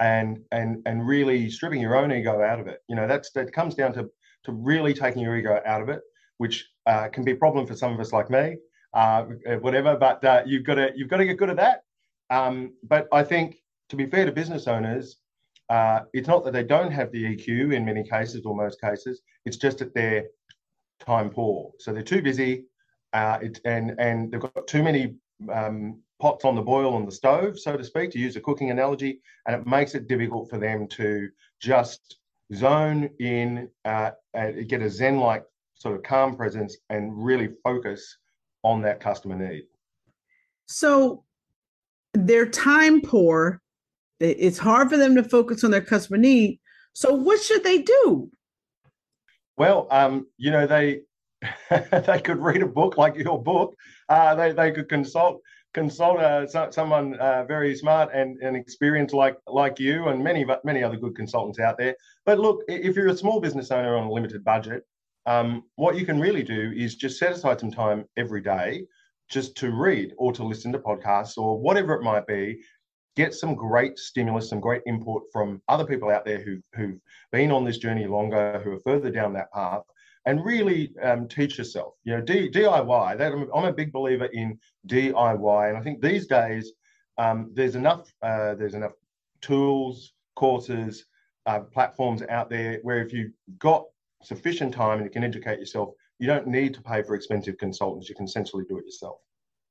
and 0.00 0.38
and 0.52 0.82
and 0.86 1.06
really 1.06 1.50
stripping 1.50 1.80
your 1.80 1.96
own 1.96 2.12
ego 2.12 2.42
out 2.42 2.60
of 2.60 2.66
it. 2.66 2.80
You 2.88 2.96
know, 2.96 3.06
that's 3.06 3.30
that 3.32 3.52
comes 3.52 3.74
down 3.74 3.92
to 3.94 4.08
to 4.44 4.52
really 4.52 4.94
taking 4.94 5.22
your 5.22 5.36
ego 5.36 5.60
out 5.66 5.82
of 5.82 5.88
it, 5.88 6.00
which 6.38 6.68
uh, 6.86 7.08
can 7.08 7.24
be 7.24 7.32
a 7.32 7.36
problem 7.36 7.66
for 7.66 7.76
some 7.76 7.92
of 7.92 8.00
us 8.00 8.12
like 8.12 8.30
me, 8.30 8.56
uh, 8.94 9.24
whatever. 9.60 9.96
But 9.96 10.24
uh, 10.24 10.42
you've 10.46 10.64
got 10.64 10.76
to 10.76 10.90
you've 10.96 11.08
got 11.08 11.18
to 11.18 11.26
get 11.26 11.36
good 11.36 11.50
at 11.50 11.56
that. 11.56 11.82
Um, 12.30 12.74
but 12.82 13.08
I 13.12 13.22
think 13.24 13.56
to 13.90 13.96
be 13.96 14.06
fair 14.06 14.24
to 14.24 14.32
business 14.32 14.68
owners, 14.68 15.18
uh, 15.68 16.00
it's 16.12 16.28
not 16.28 16.44
that 16.44 16.52
they 16.52 16.64
don't 16.64 16.90
have 16.90 17.12
the 17.12 17.36
EQ 17.36 17.74
in 17.74 17.84
many 17.84 18.02
cases 18.02 18.44
or 18.44 18.56
most 18.56 18.80
cases. 18.80 19.20
It's 19.44 19.56
just 19.56 19.78
that 19.78 19.94
they're 19.94 20.26
time 21.00 21.30
poor, 21.30 21.72
so 21.78 21.92
they're 21.92 22.02
too 22.02 22.22
busy. 22.22 22.64
Uh, 23.12 23.38
it, 23.42 23.60
and 23.64 23.94
and 23.98 24.30
they've 24.30 24.40
got 24.40 24.66
too 24.66 24.82
many 24.82 25.16
um, 25.52 26.00
pots 26.20 26.44
on 26.44 26.54
the 26.54 26.62
boil 26.62 26.94
on 26.94 27.04
the 27.04 27.12
stove, 27.12 27.58
so 27.58 27.76
to 27.76 27.84
speak, 27.84 28.10
to 28.12 28.18
use 28.18 28.36
a 28.36 28.40
cooking 28.40 28.70
analogy, 28.70 29.20
and 29.46 29.56
it 29.56 29.66
makes 29.66 29.94
it 29.94 30.06
difficult 30.06 30.48
for 30.50 30.58
them 30.58 30.86
to 30.88 31.28
just 31.60 32.18
zone 32.54 33.08
in, 33.20 33.68
uh, 33.84 34.10
and 34.34 34.68
get 34.68 34.82
a 34.82 34.90
Zen 34.90 35.18
like 35.18 35.44
sort 35.74 35.96
of 35.96 36.02
calm 36.02 36.36
presence 36.36 36.76
and 36.90 37.24
really 37.24 37.48
focus 37.64 38.18
on 38.62 38.82
that 38.82 39.00
customer 39.00 39.36
need. 39.36 39.64
So 40.66 41.24
they're 42.14 42.48
time 42.48 43.00
poor. 43.00 43.60
It's 44.18 44.58
hard 44.58 44.90
for 44.90 44.96
them 44.96 45.14
to 45.14 45.24
focus 45.24 45.64
on 45.64 45.70
their 45.70 45.80
customer 45.80 46.18
need. 46.18 46.60
So 46.92 47.14
what 47.14 47.40
should 47.40 47.64
they 47.64 47.78
do? 47.82 48.30
Well, 49.56 49.86
um, 49.90 50.26
you 50.36 50.50
know, 50.50 50.66
they 50.66 51.00
they 51.70 52.20
could 52.22 52.38
read 52.38 52.62
a 52.62 52.66
book 52.66 52.98
like 52.98 53.16
your 53.16 53.42
book. 53.42 53.74
Uh, 54.08 54.34
they, 54.34 54.52
they 54.52 54.72
could 54.72 54.88
consult 54.88 55.40
consult 55.72 56.18
uh, 56.18 56.46
so, 56.46 56.68
someone 56.70 57.14
uh, 57.14 57.44
very 57.44 57.76
smart 57.76 58.10
and, 58.12 58.38
and 58.42 58.56
experienced 58.56 59.14
like 59.14 59.36
like 59.46 59.78
you 59.78 60.08
and 60.08 60.22
many 60.22 60.44
many 60.64 60.82
other 60.82 60.96
good 60.96 61.14
consultants 61.14 61.60
out 61.60 61.78
there. 61.78 61.94
But 62.26 62.38
look, 62.38 62.62
if 62.68 62.96
you're 62.96 63.08
a 63.08 63.16
small 63.16 63.40
business 63.40 63.70
owner 63.70 63.96
on 63.96 64.04
a 64.04 64.12
limited 64.12 64.44
budget, 64.44 64.82
um, 65.26 65.64
what 65.76 65.96
you 65.96 66.04
can 66.04 66.20
really 66.20 66.42
do 66.42 66.72
is 66.76 66.96
just 66.96 67.18
set 67.18 67.32
aside 67.32 67.60
some 67.60 67.70
time 67.70 68.04
every 68.16 68.40
day 68.40 68.84
just 69.30 69.56
to 69.56 69.70
read 69.70 70.12
or 70.18 70.32
to 70.32 70.44
listen 70.44 70.72
to 70.72 70.78
podcasts 70.78 71.38
or 71.38 71.58
whatever 71.58 71.94
it 71.94 72.02
might 72.02 72.26
be. 72.26 72.60
Get 73.16 73.34
some 73.34 73.54
great 73.54 73.98
stimulus, 73.98 74.48
some 74.48 74.60
great 74.60 74.82
input 74.86 75.22
from 75.32 75.62
other 75.68 75.84
people 75.84 76.10
out 76.10 76.24
there 76.24 76.40
who've, 76.42 76.62
who've 76.74 77.00
been 77.32 77.50
on 77.50 77.64
this 77.64 77.78
journey 77.78 78.06
longer, 78.06 78.60
who 78.62 78.72
are 78.72 78.80
further 78.80 79.10
down 79.10 79.32
that 79.32 79.52
path, 79.52 79.82
and 80.26 80.44
really 80.44 80.92
um, 81.02 81.26
teach 81.28 81.58
yourself. 81.58 81.94
You 82.04 82.16
know, 82.16 82.22
D, 82.22 82.48
DIY. 82.50 83.18
That, 83.18 83.32
I'm, 83.32 83.48
I'm, 83.54 83.64
a 83.64 83.72
big 83.72 83.92
believer 83.92 84.26
in 84.26 84.58
DIY, 84.86 85.68
and 85.68 85.76
I 85.76 85.80
think 85.80 86.00
these 86.00 86.26
days 86.26 86.72
um, 87.18 87.50
there's 87.52 87.74
enough 87.74 88.12
uh, 88.22 88.54
there's 88.54 88.74
enough 88.74 88.92
tools, 89.40 90.12
courses, 90.36 91.04
uh, 91.46 91.60
platforms 91.60 92.22
out 92.28 92.48
there 92.48 92.78
where 92.82 93.00
if 93.00 93.12
you've 93.12 93.32
got 93.58 93.84
sufficient 94.22 94.72
time 94.72 94.98
and 94.98 95.04
you 95.04 95.10
can 95.10 95.24
educate 95.24 95.58
yourself, 95.58 95.90
you 96.20 96.26
don't 96.26 96.46
need 96.46 96.74
to 96.74 96.82
pay 96.82 97.02
for 97.02 97.14
expensive 97.14 97.56
consultants. 97.58 98.08
You 98.08 98.14
can 98.14 98.26
essentially 98.26 98.64
do 98.68 98.78
it 98.78 98.84
yourself. 98.84 99.16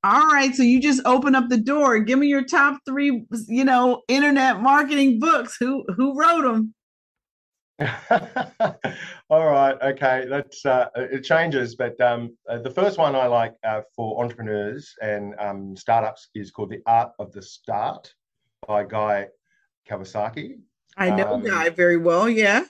All 0.03 0.27
right, 0.27 0.53
so 0.56 0.63
you 0.63 0.82
just 0.82 1.01
open 1.06 1.36
up 1.36 1.48
the 1.50 1.58
door. 1.58 2.00
Give 2.00 2.18
me 2.18 2.27
your 2.27 2.44
top 2.44 2.79
three, 2.86 3.25
you 3.48 3.63
know, 3.65 4.01
internet 4.08 4.60
marketing 4.62 5.20
books. 5.20 5.58
Who 5.60 5.86
who 5.96 6.20
wrote 6.20 6.44
them? 6.44 6.74
All 9.29 9.46
right, 9.46 9.77
okay, 9.82 10.25
that's 10.27 10.65
uh, 10.65 10.88
it 10.96 11.24
changes, 11.24 11.75
but 11.75 12.00
um, 12.01 12.36
uh, 12.50 12.58
the 12.60 12.72
first 12.72 12.98
one 12.98 13.15
I 13.15 13.27
like 13.27 13.53
uh, 13.63 13.82
for 13.96 14.22
entrepreneurs 14.24 14.96
and 15.01 15.36
um, 15.39 15.75
startups 15.77 16.29
is 16.34 16.50
called 16.50 16.72
The 16.72 16.82
Art 16.86 17.12
of 17.20 17.32
the 17.32 17.41
Start 17.41 18.13
by 18.68 18.86
Guy 18.86 19.27
Kawasaki. 19.89 20.60
I 20.98 21.10
know 21.12 21.36
Um, 21.36 21.44
Guy 21.44 21.70
very 21.70 21.98
well. 21.98 22.27
Yeah. 22.27 22.63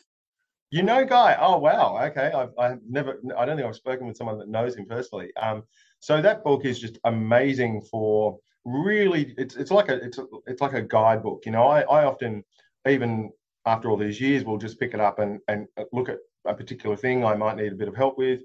You 0.71 0.83
know 0.83 1.03
Guy? 1.03 1.35
Oh 1.39 1.57
wow. 1.57 1.97
Okay, 2.05 2.31
I've, 2.31 2.51
I've 2.59 2.79
never. 2.88 3.19
I 3.38 3.45
don't 3.45 3.57
think 3.57 3.67
I've 3.67 3.75
spoken 3.75 4.07
with 4.07 4.17
someone 4.17 4.38
that 4.38 4.49
knows 4.49 4.75
him 4.75 4.85
personally. 4.85 5.35
Um, 5.35 5.63
so 5.99 6.21
that 6.21 6.43
book 6.43 6.63
is 6.65 6.79
just 6.79 6.99
amazing 7.05 7.81
for 7.89 8.38
really. 8.65 9.33
It's 9.38 9.55
it's 9.55 9.71
like 9.71 9.89
a 9.89 9.95
it's 9.95 10.19
a, 10.19 10.25
it's 10.45 10.61
like 10.61 10.73
a 10.73 10.81
guidebook. 10.81 11.43
You 11.45 11.53
know, 11.53 11.63
I 11.63 11.81
I 11.81 12.05
often 12.05 12.43
even 12.88 13.31
after 13.65 13.89
all 13.89 13.97
these 13.97 14.21
years 14.21 14.43
will 14.43 14.57
just 14.59 14.79
pick 14.79 14.93
it 14.93 14.99
up 14.99 15.17
and 15.19 15.39
and 15.47 15.67
look 15.91 16.07
at 16.07 16.17
a 16.45 16.53
particular 16.53 16.95
thing 16.95 17.25
I 17.25 17.35
might 17.35 17.57
need 17.57 17.71
a 17.71 17.75
bit 17.75 17.88
of 17.88 17.95
help 17.95 18.17
with. 18.17 18.41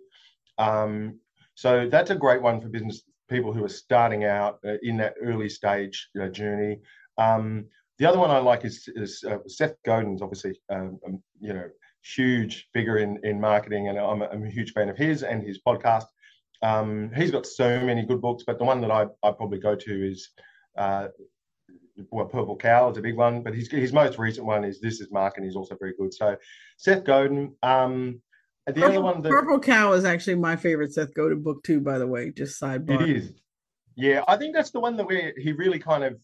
Um, 0.59 1.21
so 1.55 1.89
that's 1.89 2.11
a 2.11 2.15
great 2.15 2.43
one 2.43 2.61
for 2.61 2.69
business 2.69 3.03
people 3.29 3.53
who 3.53 3.65
are 3.65 3.69
starting 3.69 4.25
out 4.25 4.59
uh, 4.67 4.77
in 4.83 4.97
that 4.99 5.15
early 5.23 5.49
stage 5.49 6.09
you 6.15 6.21
know, 6.21 6.29
journey. 6.29 6.79
Um, 7.19 7.67
the 7.99 8.07
other 8.07 8.19
one 8.19 8.31
I 8.31 8.39
like 8.39 8.65
is, 8.65 8.89
is 8.97 9.25
uh, 9.29 9.39
Seth 9.47 9.77
Godin's 9.85 10.21
obviously, 10.21 10.61
um, 10.69 10.99
um, 11.07 11.23
you 11.41 11.53
know, 11.53 11.69
huge 12.05 12.69
figure 12.73 12.99
in, 12.99 13.19
in 13.23 13.41
marketing, 13.41 13.89
and 13.89 13.99
I'm 13.99 14.23
a, 14.23 14.27
I'm 14.27 14.45
a 14.45 14.51
huge 14.51 14.73
fan 14.73 14.89
of 14.89 14.97
his 14.97 15.23
and 15.23 15.43
his 15.43 15.61
podcast. 15.67 16.05
Um, 16.63 17.11
he's 17.15 17.31
got 17.31 17.47
so 17.47 17.81
many 17.81 18.05
good 18.05 18.21
books, 18.21 18.45
but 18.47 18.59
the 18.59 18.65
one 18.65 18.81
that 18.83 18.91
I, 18.91 19.07
I 19.23 19.33
probably 19.33 19.59
go 19.59 19.75
to 19.75 20.11
is, 20.11 20.31
uh, 20.79 21.09
well, 22.11 22.27
Purple 22.27 22.57
Cow 22.57 22.91
is 22.91 22.99
a 22.99 23.03
big 23.03 23.17
one, 23.17 23.43
but 23.43 23.55
his, 23.55 23.71
his 23.71 23.93
most 23.93 24.19
recent 24.19 24.47
one 24.47 24.65
is 24.65 24.81
This 24.81 25.01
is 25.01 25.11
Marketing. 25.11 25.45
He's 25.45 25.57
also 25.57 25.77
very 25.79 25.95
good. 25.99 26.13
So 26.13 26.37
Seth 26.77 27.05
Godin. 27.05 27.55
Um, 27.63 28.21
the 28.67 28.73
Purple, 28.73 28.89
other 28.89 29.01
one 29.03 29.23
that 29.23 29.31
Purple 29.31 29.61
Cow 29.61 29.93
is 29.93 30.05
actually 30.07 30.37
my 30.37 30.57
favorite 30.57 30.93
Seth 30.93 31.13
Godin 31.15 31.43
book 31.43 31.63
too. 31.65 31.81
By 31.81 31.99
the 31.99 32.07
way, 32.07 32.31
just 32.31 32.61
sidebar. 32.61 33.03
It 33.03 33.11
is. 33.11 33.33
Yeah, 33.95 34.25
I 34.27 34.37
think 34.37 34.55
that's 34.55 34.71
the 34.71 34.81
one 34.81 34.97
that 34.97 35.07
where 35.07 35.35
he 35.37 35.53
really 35.53 35.79
kind 35.79 36.03
of 36.03 36.19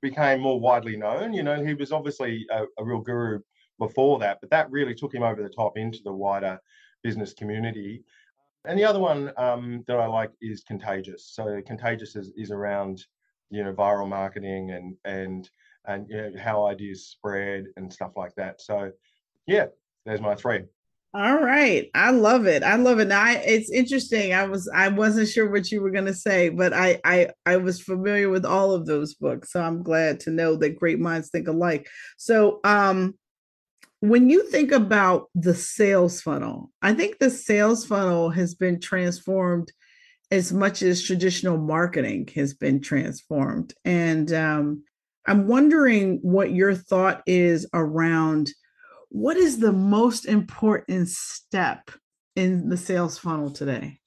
became 0.00 0.40
more 0.40 0.60
widely 0.60 0.96
known. 0.96 1.32
You 1.32 1.42
know, 1.42 1.62
he 1.62 1.74
was 1.74 1.90
obviously 1.90 2.46
a, 2.50 2.64
a 2.78 2.84
real 2.84 3.00
guru 3.00 3.40
before 3.78 4.18
that, 4.20 4.38
but 4.40 4.50
that 4.50 4.70
really 4.70 4.94
took 4.94 5.14
him 5.14 5.22
over 5.22 5.42
the 5.42 5.48
top 5.48 5.76
into 5.76 5.98
the 6.02 6.12
wider 6.12 6.58
business 7.02 7.32
community. 7.32 8.02
And 8.64 8.78
the 8.78 8.84
other 8.84 8.98
one 8.98 9.32
um, 9.36 9.84
that 9.86 9.98
I 9.98 10.06
like 10.06 10.32
is 10.40 10.64
Contagious. 10.66 11.30
So 11.32 11.60
Contagious 11.66 12.16
is, 12.16 12.32
is 12.36 12.50
around, 12.50 13.04
you 13.50 13.62
know, 13.62 13.72
viral 13.72 14.08
marketing 14.08 14.72
and 14.72 14.96
and 15.04 15.48
and 15.86 16.06
you 16.08 16.16
know, 16.16 16.32
how 16.38 16.66
ideas 16.66 17.06
spread 17.06 17.66
and 17.76 17.92
stuff 17.92 18.12
like 18.16 18.34
that. 18.36 18.60
So 18.60 18.90
yeah, 19.46 19.66
there's 20.04 20.20
my 20.20 20.34
three. 20.34 20.64
All 21.14 21.38
right. 21.38 21.88
I 21.94 22.10
love 22.10 22.46
it. 22.46 22.62
I 22.62 22.76
love 22.76 22.98
it. 22.98 23.08
Now 23.08 23.22
I, 23.22 23.36
it's 23.36 23.70
interesting. 23.70 24.34
I 24.34 24.44
was 24.44 24.68
I 24.74 24.88
wasn't 24.88 25.28
sure 25.28 25.50
what 25.50 25.70
you 25.70 25.80
were 25.80 25.90
going 25.90 26.04
to 26.04 26.12
say, 26.14 26.50
but 26.50 26.74
I 26.74 27.00
I 27.04 27.30
I 27.46 27.56
was 27.56 27.80
familiar 27.80 28.28
with 28.28 28.44
all 28.44 28.72
of 28.72 28.84
those 28.84 29.14
books. 29.14 29.52
So 29.52 29.62
I'm 29.62 29.82
glad 29.82 30.20
to 30.20 30.30
know 30.30 30.56
that 30.56 30.78
great 30.78 30.98
minds 30.98 31.30
think 31.30 31.48
alike. 31.48 31.88
So 32.18 32.60
um 32.64 33.14
when 34.00 34.28
you 34.30 34.48
think 34.50 34.72
about 34.72 35.28
the 35.34 35.54
sales 35.54 36.20
funnel, 36.20 36.70
I 36.82 36.94
think 36.94 37.18
the 37.18 37.30
sales 37.30 37.86
funnel 37.86 38.30
has 38.30 38.54
been 38.54 38.80
transformed 38.80 39.72
as 40.30 40.52
much 40.52 40.82
as 40.82 41.02
traditional 41.02 41.56
marketing 41.56 42.28
has 42.34 42.52
been 42.54 42.80
transformed. 42.80 43.74
And 43.84 44.32
um 44.32 44.84
I'm 45.26 45.48
wondering 45.48 46.20
what 46.22 46.52
your 46.52 46.74
thought 46.74 47.22
is 47.26 47.66
around 47.74 48.50
what 49.08 49.36
is 49.36 49.58
the 49.58 49.72
most 49.72 50.26
important 50.26 51.08
step 51.08 51.90
in 52.34 52.68
the 52.68 52.76
sales 52.76 53.18
funnel 53.18 53.50
today? 53.50 53.98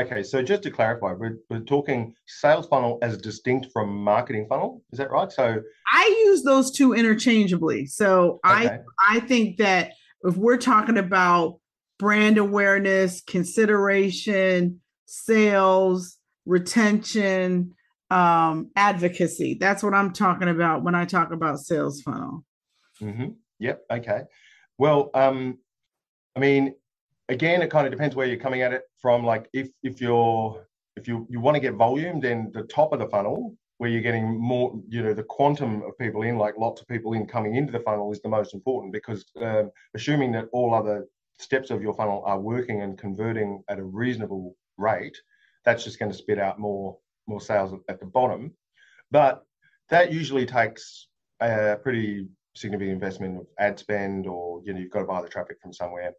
Okay, 0.00 0.22
so 0.22 0.40
just 0.40 0.62
to 0.62 0.70
clarify, 0.70 1.12
we're, 1.12 1.36
we're 1.50 1.60
talking 1.60 2.14
sales 2.26 2.66
funnel 2.68 2.98
as 3.02 3.18
distinct 3.18 3.66
from 3.70 3.94
marketing 3.94 4.46
funnel. 4.48 4.82
Is 4.92 4.98
that 4.98 5.10
right? 5.10 5.30
So 5.30 5.60
I 5.92 6.22
use 6.24 6.42
those 6.42 6.70
two 6.70 6.94
interchangeably. 6.94 7.84
So 7.84 8.40
I 8.42 8.66
okay. 8.66 8.78
I 9.10 9.20
think 9.20 9.58
that 9.58 9.92
if 10.22 10.36
we're 10.36 10.56
talking 10.56 10.96
about 10.96 11.58
brand 11.98 12.38
awareness, 12.38 13.20
consideration, 13.20 14.80
sales, 15.04 16.16
retention, 16.46 17.74
um, 18.10 18.70
advocacy, 18.76 19.58
that's 19.60 19.82
what 19.82 19.92
I'm 19.92 20.14
talking 20.14 20.48
about 20.48 20.82
when 20.82 20.94
I 20.94 21.04
talk 21.04 21.30
about 21.30 21.58
sales 21.58 22.00
funnel. 22.00 22.44
hmm 22.98 23.28
Yep. 23.58 23.82
Okay. 23.92 24.22
Well, 24.78 25.10
um, 25.12 25.58
I 26.34 26.40
mean, 26.40 26.74
again, 27.30 27.62
it 27.62 27.70
kind 27.70 27.86
of 27.86 27.92
depends 27.92 28.16
where 28.16 28.26
you're 28.26 28.36
coming 28.36 28.62
at 28.62 28.72
it 28.72 28.82
from. 29.00 29.24
Like, 29.24 29.48
if 29.52 29.70
if 29.82 30.00
you're 30.00 30.66
if 30.96 31.08
you 31.08 31.26
you 31.30 31.40
want 31.40 31.54
to 31.54 31.60
get 31.60 31.74
volume, 31.74 32.20
then 32.20 32.50
the 32.52 32.64
top 32.64 32.92
of 32.92 32.98
the 32.98 33.08
funnel, 33.08 33.56
where 33.78 33.88
you're 33.88 34.02
getting 34.02 34.38
more, 34.38 34.78
you 34.88 35.02
know, 35.02 35.14
the 35.14 35.22
quantum 35.22 35.82
of 35.82 35.96
people 35.98 36.22
in, 36.22 36.36
like 36.36 36.56
lots 36.58 36.80
of 36.80 36.88
people 36.88 37.14
in 37.14 37.26
coming 37.26 37.54
into 37.54 37.72
the 37.72 37.80
funnel, 37.80 38.12
is 38.12 38.20
the 38.20 38.28
most 38.28 38.52
important 38.52 38.92
because 38.92 39.24
um, 39.40 39.70
assuming 39.94 40.32
that 40.32 40.46
all 40.52 40.74
other 40.74 41.06
steps 41.38 41.70
of 41.70 41.80
your 41.80 41.94
funnel 41.94 42.22
are 42.26 42.38
working 42.38 42.82
and 42.82 42.98
converting 42.98 43.62
at 43.68 43.78
a 43.78 43.82
reasonable 43.82 44.54
rate, 44.76 45.16
that's 45.64 45.84
just 45.84 45.98
going 45.98 46.10
to 46.10 46.18
spit 46.18 46.38
out 46.38 46.58
more 46.58 46.98
more 47.26 47.40
sales 47.40 47.72
at 47.88 48.00
the 48.00 48.06
bottom. 48.06 48.52
But 49.10 49.44
that 49.88 50.12
usually 50.12 50.46
takes 50.46 51.08
a 51.40 51.76
pretty 51.82 52.28
significant 52.56 52.92
investment 52.92 53.38
of 53.38 53.46
ad 53.58 53.78
spend 53.78 54.26
or 54.26 54.60
you 54.64 54.72
know 54.72 54.80
you've 54.80 54.90
got 54.90 55.00
to 55.00 55.06
buy 55.06 55.22
the 55.22 55.28
traffic 55.28 55.56
from 55.62 55.72
somewhere 55.72 56.12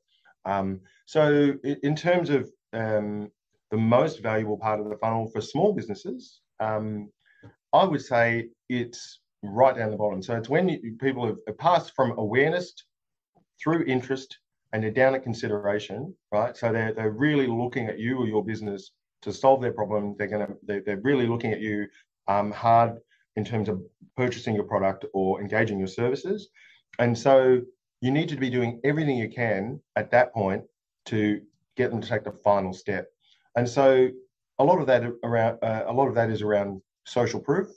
um, 0.45 0.79
so 1.05 1.53
in 1.83 1.95
terms 1.95 2.29
of 2.29 2.49
um, 2.73 3.29
the 3.69 3.77
most 3.77 4.21
valuable 4.21 4.57
part 4.57 4.79
of 4.79 4.89
the 4.89 4.97
funnel 4.97 5.27
for 5.27 5.41
small 5.41 5.73
businesses 5.73 6.41
um, 6.59 7.09
i 7.73 7.83
would 7.83 8.01
say 8.01 8.49
it's 8.69 9.21
right 9.43 9.75
down 9.75 9.91
the 9.91 9.97
bottom. 9.97 10.21
So 10.21 10.35
it's 10.35 10.49
when 10.49 10.69
you, 10.69 10.95
people 10.99 11.25
have 11.25 11.57
passed 11.57 11.93
from 11.95 12.17
awareness 12.17 12.73
through 13.61 13.85
interest 13.85 14.37
and 14.73 14.83
they're 14.83 14.91
down 14.91 15.15
at 15.15 15.23
consideration 15.23 16.13
right? 16.31 16.55
So 16.55 16.71
they're, 16.71 16.93
they're 16.93 17.11
really 17.11 17.47
looking 17.47 17.87
at 17.87 17.99
you 17.99 18.17
or 18.17 18.27
your 18.27 18.43
business 18.43 18.91
to 19.23 19.33
solve 19.33 19.61
their 19.61 19.73
problem. 19.73 20.15
They're 20.17 20.27
going 20.27 20.47
to 20.47 20.53
they're, 20.63 20.81
they're 20.85 21.01
really 21.01 21.27
looking 21.27 21.51
at 21.51 21.59
you 21.59 21.87
um, 22.27 22.51
hard 22.51 22.97
in 23.35 23.45
terms 23.45 23.69
of 23.69 23.81
purchasing 24.17 24.55
your 24.55 24.65
product 24.65 25.05
or 25.13 25.41
engaging 25.41 25.79
your 25.79 25.87
services. 25.87 26.49
And 26.99 27.17
so 27.17 27.61
you 28.01 28.11
need 28.11 28.29
to 28.29 28.35
be 28.35 28.49
doing 28.49 28.79
everything 28.83 29.17
you 29.17 29.29
can 29.29 29.79
at 29.95 30.11
that 30.11 30.33
point 30.33 30.63
to 31.05 31.41
get 31.77 31.91
them 31.91 32.01
to 32.01 32.07
take 32.07 32.23
the 32.23 32.31
final 32.43 32.73
step. 32.73 33.07
And 33.55 33.67
so 33.67 34.09
a 34.59 34.63
lot 34.63 34.79
of 34.79 34.87
that 34.87 35.03
around 35.23 35.59
uh, 35.61 35.83
a 35.87 35.93
lot 35.93 36.07
of 36.07 36.15
that 36.15 36.29
is 36.29 36.41
around 36.41 36.81
social 37.05 37.39
proof, 37.39 37.67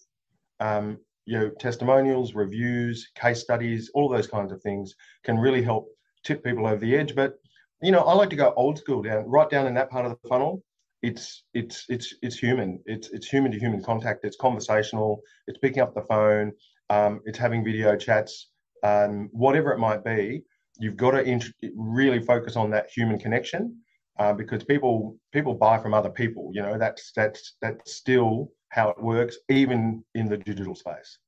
um, 0.61 0.99
you 1.27 1.39
know, 1.39 1.51
testimonials, 1.51 2.35
reviews, 2.35 3.09
case 3.15 3.41
studies, 3.41 3.91
all 3.95 4.09
those 4.09 4.27
kinds 4.27 4.53
of 4.53 4.61
things 4.63 4.95
can 5.25 5.39
really 5.39 5.63
help 5.63 5.89
tip 6.25 6.43
people 6.45 6.67
over 6.67 6.79
the 6.79 6.97
edge. 6.97 7.15
But 7.15 7.35
you 7.83 7.93
know, 7.93 8.01
I 8.01 8.15
like 8.15 8.31
to 8.31 8.37
go 8.37 8.53
old 8.57 8.79
school 8.79 9.03
down, 9.03 9.25
right 9.27 9.49
down 9.49 9.67
in 9.67 9.75
that 9.75 9.91
part 9.91 10.07
of 10.07 10.13
the 10.13 10.29
funnel 10.29 10.63
it's 11.05 11.45
it's 11.53 11.85
it's 11.91 12.15
it's 12.23 12.39
human. 12.39 12.81
It's 12.87 13.09
it's 13.11 13.29
human 13.29 13.53
to 13.53 13.59
human 13.59 13.83
contact. 13.83 14.25
It's 14.25 14.39
conversational. 14.39 15.21
It's 15.47 15.59
picking 15.59 15.83
up 15.83 15.95
the 15.95 16.01
phone. 16.03 16.53
Um, 16.89 17.21
it's 17.27 17.39
having 17.39 17.63
video 17.63 17.95
chats. 17.97 18.49
Um, 18.85 19.31
whatever 19.33 19.73
it 19.73 19.79
might 19.79 20.05
be, 20.05 20.43
you've 20.79 20.97
got 20.97 21.13
to 21.13 21.23
int- 21.23 21.55
really 21.75 22.21
focus 22.21 22.55
on 22.55 22.71
that 22.71 22.91
human 22.95 23.19
connection 23.19 23.77
uh, 24.19 24.33
because 24.33 24.63
people 24.63 25.17
people 25.33 25.55
buy 25.55 25.79
from 25.79 25.95
other 25.95 26.11
people. 26.11 26.51
You 26.53 26.63
know 26.63 26.79
that's 26.79 27.11
that's 27.13 27.57
that's 27.61 27.97
still 27.97 28.51
how 28.69 28.91
it 28.91 29.03
works, 29.03 29.37
even 29.49 30.05
in 30.15 30.29
the 30.29 30.37
digital 30.37 30.75
space. 30.75 31.19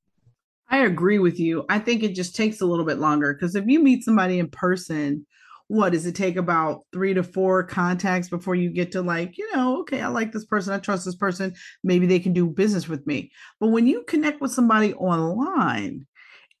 I 0.69 0.79
agree 0.79 1.19
with 1.19 1.39
you. 1.39 1.65
I 1.69 1.79
think 1.79 2.03
it 2.03 2.13
just 2.13 2.35
takes 2.35 2.61
a 2.61 2.65
little 2.65 2.85
bit 2.85 2.99
longer 2.99 3.33
because 3.33 3.55
if 3.55 3.65
you 3.67 3.81
meet 3.81 4.03
somebody 4.03 4.39
in 4.39 4.49
person 4.49 5.25
what 5.67 5.91
does 5.91 6.05
it 6.05 6.15
take 6.15 6.37
about 6.37 6.83
three 6.93 7.13
to 7.13 7.23
four 7.23 7.63
contacts 7.63 8.29
before 8.29 8.55
you 8.55 8.69
get 8.69 8.91
to 8.91 9.01
like 9.01 9.37
you 9.37 9.55
know 9.55 9.81
okay 9.81 10.01
i 10.01 10.07
like 10.07 10.31
this 10.31 10.45
person 10.45 10.73
i 10.73 10.79
trust 10.79 11.05
this 11.05 11.15
person 11.15 11.53
maybe 11.83 12.05
they 12.07 12.19
can 12.19 12.33
do 12.33 12.47
business 12.47 12.87
with 12.87 13.05
me 13.05 13.31
but 13.59 13.67
when 13.67 13.85
you 13.85 14.03
connect 14.07 14.41
with 14.41 14.51
somebody 14.51 14.93
online 14.95 16.05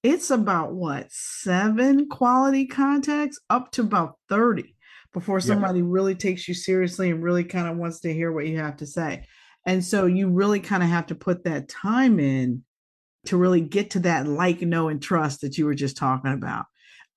it's 0.03 0.29
about 0.29 0.73
what 0.73 1.07
seven 1.09 2.07
quality 2.07 2.65
contacts 2.65 3.39
up 3.49 3.71
to 3.71 3.81
about 3.81 4.15
30 4.29 4.75
before 5.13 5.39
somebody 5.39 5.81
really 5.81 6.13
takes 6.13 6.47
you 6.47 6.53
seriously 6.53 7.09
and 7.09 7.23
really 7.23 7.43
kind 7.43 7.67
of 7.67 7.77
wants 7.77 8.01
to 8.01 8.13
hear 8.13 8.31
what 8.31 8.45
you 8.45 8.57
have 8.57 8.77
to 8.77 8.85
say 8.85 9.25
and 9.65 9.83
so 9.83 10.05
you 10.05 10.29
really 10.29 10.59
kind 10.59 10.83
of 10.83 10.89
have 10.89 11.07
to 11.07 11.15
put 11.15 11.43
that 11.43 11.67
time 11.67 12.19
in 12.19 12.63
to 13.25 13.37
really 13.37 13.61
get 13.61 13.91
to 13.91 13.99
that 13.99 14.27
like 14.27 14.61
know 14.61 14.87
and 14.87 15.01
trust 15.01 15.41
that 15.41 15.57
you 15.57 15.65
were 15.65 15.75
just 15.75 15.97
talking 15.97 16.31
about 16.31 16.65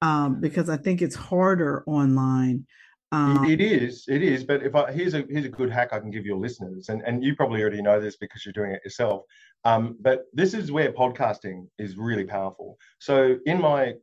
um, 0.02 0.40
because 0.40 0.68
I 0.68 0.76
think 0.76 1.02
it's 1.02 1.14
harder 1.14 1.84
online. 1.86 2.66
Um, 3.12 3.44
it 3.44 3.60
is, 3.60 4.04
it 4.08 4.22
is. 4.22 4.44
But 4.44 4.62
if 4.62 4.74
I 4.74 4.92
here's 4.92 5.14
a 5.14 5.24
here's 5.28 5.44
a 5.44 5.48
good 5.48 5.70
hack 5.70 5.92
I 5.92 5.98
can 5.98 6.10
give 6.10 6.24
your 6.24 6.36
listeners, 6.36 6.88
and 6.90 7.02
and 7.02 7.24
you 7.24 7.34
probably 7.34 7.60
already 7.60 7.82
know 7.82 8.00
this 8.00 8.16
because 8.16 8.44
you're 8.44 8.52
doing 8.52 8.72
it 8.72 8.82
yourself. 8.84 9.24
Um, 9.64 9.96
but 10.00 10.26
this 10.32 10.54
is 10.54 10.70
where 10.70 10.92
podcasting 10.92 11.66
is 11.78 11.96
really 11.96 12.24
powerful. 12.24 12.78
So 12.98 13.36
in 13.46 13.60
my 13.60 13.94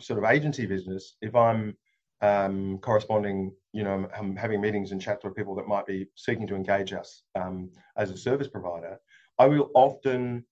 sort 0.00 0.18
of 0.18 0.30
agency 0.30 0.66
business, 0.66 1.16
if 1.20 1.34
I'm 1.34 1.76
um, 2.20 2.78
corresponding, 2.78 3.52
you 3.72 3.84
know, 3.84 4.08
I'm 4.16 4.34
having 4.34 4.60
meetings 4.60 4.92
and 4.92 5.00
chats 5.00 5.24
with 5.24 5.36
people 5.36 5.54
that 5.56 5.68
might 5.68 5.86
be 5.86 6.06
seeking 6.16 6.46
to 6.48 6.56
engage 6.56 6.92
us 6.92 7.22
um, 7.34 7.70
as 7.96 8.10
a 8.10 8.16
service 8.16 8.48
provider, 8.48 8.98
I 9.38 9.46
will 9.46 9.70
often, 9.74 10.44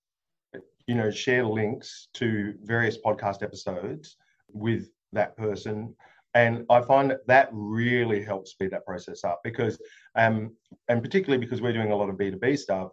you 0.86 0.94
know, 0.94 1.10
share 1.10 1.44
links 1.44 2.08
to 2.14 2.54
various 2.62 2.98
podcast 2.98 3.42
episodes 3.42 4.16
with 4.52 4.90
that 5.12 5.36
person. 5.36 5.94
And 6.36 6.66
I 6.68 6.82
find 6.82 7.10
that 7.10 7.26
that 7.28 7.48
really 7.50 8.22
helps 8.22 8.50
speed 8.50 8.70
that 8.72 8.84
process 8.84 9.24
up 9.24 9.40
because, 9.42 9.80
um, 10.16 10.54
and 10.86 11.02
particularly 11.02 11.42
because 11.42 11.62
we're 11.62 11.72
doing 11.72 11.92
a 11.92 11.96
lot 11.96 12.10
of 12.10 12.16
B2B 12.16 12.58
stuff, 12.58 12.90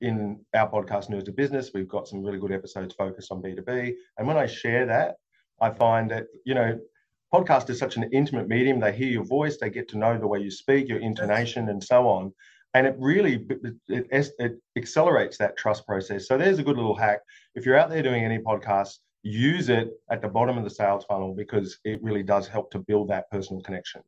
in 0.00 0.40
our 0.54 0.66
podcast 0.70 1.10
Nerds 1.10 1.28
of 1.28 1.36
Business, 1.36 1.72
we've 1.74 1.86
got 1.86 2.08
some 2.08 2.24
really 2.24 2.38
good 2.38 2.52
episodes 2.52 2.94
focused 2.94 3.30
on 3.30 3.42
B2B. 3.42 3.92
And 4.16 4.26
when 4.26 4.38
I 4.38 4.46
share 4.46 4.86
that, 4.86 5.16
I 5.60 5.68
find 5.68 6.10
that, 6.10 6.24
you 6.46 6.54
know, 6.54 6.80
podcast 7.34 7.68
is 7.68 7.78
such 7.78 7.98
an 7.98 8.04
intimate 8.14 8.48
medium. 8.48 8.80
They 8.80 8.92
hear 8.92 9.10
your 9.10 9.24
voice, 9.24 9.58
they 9.58 9.68
get 9.68 9.86
to 9.90 9.98
know 9.98 10.16
the 10.16 10.26
way 10.26 10.38
you 10.40 10.50
speak, 10.50 10.88
your 10.88 11.00
intonation, 11.00 11.68
and 11.68 11.84
so 11.84 12.08
on. 12.08 12.32
And 12.72 12.86
it 12.86 12.96
really 12.98 13.46
it, 13.88 14.30
it, 14.38 14.58
accelerates 14.74 15.36
that 15.36 15.58
trust 15.58 15.86
process. 15.86 16.26
So 16.26 16.38
there's 16.38 16.58
a 16.58 16.62
good 16.62 16.76
little 16.76 16.96
hack. 16.96 17.18
If 17.54 17.66
you're 17.66 17.78
out 17.78 17.90
there 17.90 18.02
doing 18.02 18.24
any 18.24 18.38
podcasts, 18.38 19.00
use 19.22 19.68
it 19.68 19.90
at 20.10 20.22
the 20.22 20.28
bottom 20.28 20.56
of 20.56 20.64
the 20.64 20.70
sales 20.70 21.04
funnel 21.04 21.34
because 21.34 21.78
it 21.84 22.02
really 22.02 22.22
does 22.22 22.48
help 22.48 22.70
to 22.72 22.78
build 22.78 23.08
that 23.08 23.30
personal 23.30 23.62
connection. 23.62 24.02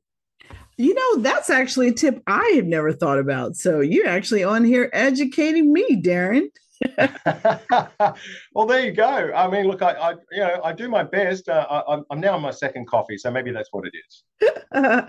You 0.76 0.94
know, 0.94 1.22
that's 1.22 1.50
actually 1.50 1.88
a 1.88 1.92
tip 1.92 2.22
I 2.26 2.52
have 2.56 2.66
never 2.66 2.92
thought 2.92 3.18
about. 3.18 3.56
So 3.56 3.80
you're 3.80 4.08
actually 4.08 4.44
on 4.44 4.64
here 4.64 4.90
educating 4.92 5.72
me, 5.72 6.02
Darren. 6.02 6.46
well, 8.54 8.66
there 8.66 8.84
you 8.84 8.92
go. 8.92 9.32
I 9.34 9.48
mean, 9.48 9.66
look, 9.66 9.82
I, 9.82 9.92
I 9.92 10.10
you 10.32 10.40
know, 10.40 10.60
I 10.64 10.72
do 10.72 10.88
my 10.88 11.04
best. 11.04 11.48
Uh, 11.48 11.66
I, 11.88 12.00
am 12.10 12.20
now 12.20 12.34
on 12.34 12.42
my 12.42 12.50
second 12.50 12.86
coffee, 12.86 13.18
so 13.18 13.30
maybe 13.30 13.52
that's 13.52 13.68
what 13.72 13.84
it 13.86 13.92
is. 13.94 14.24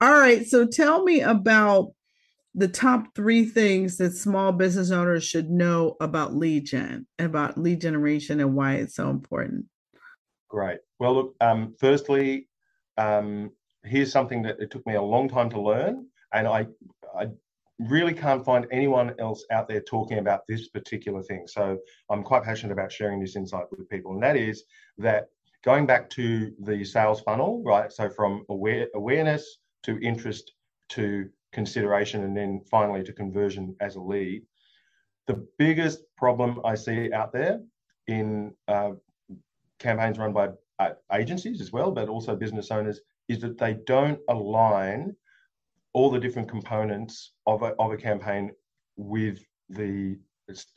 All 0.00 0.12
right. 0.12 0.46
So 0.46 0.66
tell 0.66 1.02
me 1.02 1.20
about 1.20 1.92
the 2.58 2.68
top 2.68 3.14
three 3.14 3.44
things 3.44 3.98
that 3.98 4.12
small 4.12 4.50
business 4.50 4.90
owners 4.90 5.22
should 5.22 5.48
know 5.48 5.96
about 6.00 6.34
lead 6.34 6.66
gen, 6.66 7.06
about 7.18 7.56
lead 7.56 7.80
generation, 7.80 8.40
and 8.40 8.54
why 8.54 8.74
it's 8.74 8.96
so 8.96 9.10
important. 9.10 9.66
Great. 10.48 10.78
Well, 10.98 11.14
look. 11.14 11.34
Um, 11.40 11.74
firstly, 11.78 12.48
um, 12.96 13.52
here's 13.84 14.10
something 14.10 14.42
that 14.42 14.58
it 14.58 14.72
took 14.72 14.84
me 14.86 14.94
a 14.94 15.02
long 15.02 15.28
time 15.28 15.48
to 15.50 15.60
learn, 15.60 16.06
and 16.34 16.48
I, 16.48 16.66
I 17.16 17.28
really 17.78 18.12
can't 18.12 18.44
find 18.44 18.66
anyone 18.72 19.14
else 19.20 19.44
out 19.52 19.68
there 19.68 19.80
talking 19.80 20.18
about 20.18 20.40
this 20.48 20.68
particular 20.68 21.22
thing. 21.22 21.46
So 21.46 21.78
I'm 22.10 22.24
quite 22.24 22.42
passionate 22.42 22.72
about 22.72 22.90
sharing 22.90 23.20
this 23.20 23.36
insight 23.36 23.66
with 23.70 23.88
people, 23.88 24.14
and 24.14 24.22
that 24.22 24.36
is 24.36 24.64
that 24.98 25.28
going 25.64 25.86
back 25.86 26.10
to 26.10 26.52
the 26.64 26.84
sales 26.84 27.20
funnel, 27.20 27.62
right? 27.64 27.92
So 27.92 28.10
from 28.10 28.44
aware, 28.48 28.88
awareness 28.96 29.58
to 29.84 29.96
interest 30.00 30.52
to 30.90 31.28
consideration, 31.52 32.24
and 32.24 32.36
then 32.36 32.60
finally 32.70 33.02
to 33.04 33.12
conversion 33.12 33.74
as 33.80 33.96
a 33.96 34.00
lead. 34.00 34.42
The 35.26 35.46
biggest 35.58 36.00
problem 36.16 36.60
I 36.64 36.74
see 36.74 37.12
out 37.12 37.32
there 37.32 37.60
in 38.06 38.54
uh, 38.66 38.92
campaigns 39.78 40.18
run 40.18 40.32
by 40.32 40.50
uh, 40.78 40.90
agencies 41.12 41.60
as 41.60 41.72
well, 41.72 41.90
but 41.90 42.08
also 42.08 42.36
business 42.36 42.70
owners, 42.70 43.00
is 43.28 43.40
that 43.40 43.58
they 43.58 43.74
don't 43.86 44.20
align 44.28 45.14
all 45.92 46.10
the 46.10 46.20
different 46.20 46.48
components 46.48 47.32
of 47.46 47.62
a, 47.62 47.74
of 47.78 47.92
a 47.92 47.96
campaign 47.96 48.50
with 48.96 49.44
the 49.68 50.18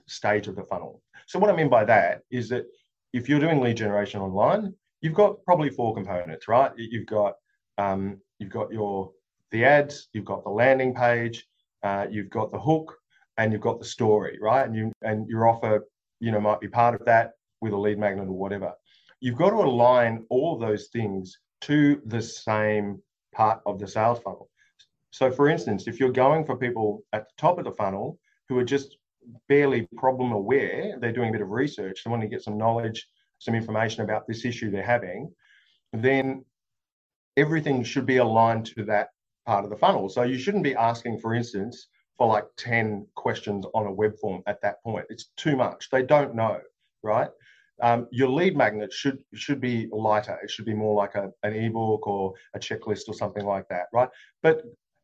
stage 0.07 0.47
of 0.47 0.55
the 0.55 0.63
funnel. 0.63 1.01
So 1.27 1.39
what 1.39 1.49
I 1.49 1.55
mean 1.55 1.69
by 1.69 1.86
that 1.86 2.21
is 2.29 2.49
that 2.49 2.65
if 3.13 3.29
you're 3.29 3.39
doing 3.39 3.62
lead 3.62 3.77
generation 3.77 4.21
online, 4.21 4.73
you've 5.01 5.13
got 5.13 5.43
probably 5.45 5.69
four 5.69 5.93
components, 5.93 6.47
right? 6.47 6.71
You've 6.77 7.07
got 7.07 7.36
um, 7.77 8.19
you've 8.39 8.49
got 8.49 8.71
your 8.71 9.12
the 9.51 9.65
ads, 9.65 10.09
you've 10.13 10.25
got 10.25 10.43
the 10.43 10.49
landing 10.49 10.93
page, 10.93 11.47
uh, 11.83 12.07
you've 12.09 12.29
got 12.29 12.51
the 12.51 12.59
hook, 12.59 12.95
and 13.37 13.51
you've 13.51 13.61
got 13.61 13.79
the 13.79 13.85
story, 13.85 14.37
right? 14.41 14.65
And 14.65 14.75
you 14.75 14.91
and 15.01 15.27
your 15.27 15.47
offer, 15.47 15.87
you 16.19 16.31
know, 16.31 16.39
might 16.39 16.59
be 16.59 16.67
part 16.67 16.95
of 16.99 17.05
that 17.05 17.31
with 17.61 17.73
a 17.73 17.77
lead 17.77 17.97
magnet 17.97 18.27
or 18.27 18.37
whatever. 18.37 18.73
You've 19.19 19.37
got 19.37 19.51
to 19.51 19.57
align 19.57 20.25
all 20.29 20.57
those 20.57 20.87
things 20.87 21.37
to 21.61 22.01
the 22.05 22.21
same 22.21 23.01
part 23.33 23.61
of 23.65 23.79
the 23.79 23.87
sales 23.87 24.19
funnel. 24.19 24.49
So, 25.11 25.31
for 25.31 25.49
instance, 25.49 25.87
if 25.87 25.99
you're 25.99 26.11
going 26.11 26.45
for 26.45 26.57
people 26.57 27.03
at 27.13 27.27
the 27.27 27.33
top 27.37 27.59
of 27.59 27.65
the 27.65 27.71
funnel 27.71 28.17
who 28.49 28.57
are 28.57 28.63
just 28.63 28.97
barely 29.47 29.87
problem 29.97 30.31
aware, 30.31 30.97
they're 30.99 31.11
doing 31.11 31.29
a 31.29 31.33
bit 31.33 31.41
of 31.41 31.49
research, 31.49 32.03
they 32.03 32.09
want 32.09 32.21
to 32.21 32.27
get 32.27 32.43
some 32.43 32.57
knowledge, 32.57 33.07
some 33.39 33.55
information 33.55 34.03
about 34.03 34.27
this 34.27 34.45
issue 34.45 34.71
they're 34.71 34.83
having, 34.83 35.31
then 35.93 36.43
everything 37.37 37.83
should 37.83 38.05
be 38.05 38.17
aligned 38.17 38.65
to 38.65 38.85
that 38.85 39.09
part 39.45 39.63
of 39.63 39.69
the 39.69 39.77
funnel. 39.77 40.10
So, 40.10 40.23
you 40.23 40.38
shouldn't 40.38 40.63
be 40.63 40.75
asking, 40.75 41.19
for 41.19 41.34
instance, 41.34 41.88
for 42.17 42.27
like 42.27 42.45
10 42.58 43.08
questions 43.15 43.65
on 43.73 43.88
a 43.88 43.91
web 43.91 44.17
form 44.19 44.43
at 44.45 44.62
that 44.62 44.82
point. 44.84 45.06
It's 45.10 45.32
too 45.38 45.56
much. 45.56 45.89
They 45.89 46.04
don't 46.04 46.36
know, 46.36 46.60
right? 47.04 47.30
Um, 47.82 48.08
your 48.12 48.30
lead 48.30 48.56
magnet 48.56 48.93
should 48.93 49.17
should 49.34 49.60
be 49.60 49.89
lighter. 49.91 50.38
It 50.43 50.51
should 50.51 50.65
be 50.65 50.75
more 50.75 50.95
like 50.95 51.15
a, 51.15 51.32
an 51.41 51.56
ebook 51.56 52.06
or 52.06 52.34
a 52.54 52.60
checklist 52.60 53.08
or 53.08 53.15
something 53.15 53.43
like 53.43 53.67
that, 53.69 53.88
right? 53.91 54.10
But 54.43 54.62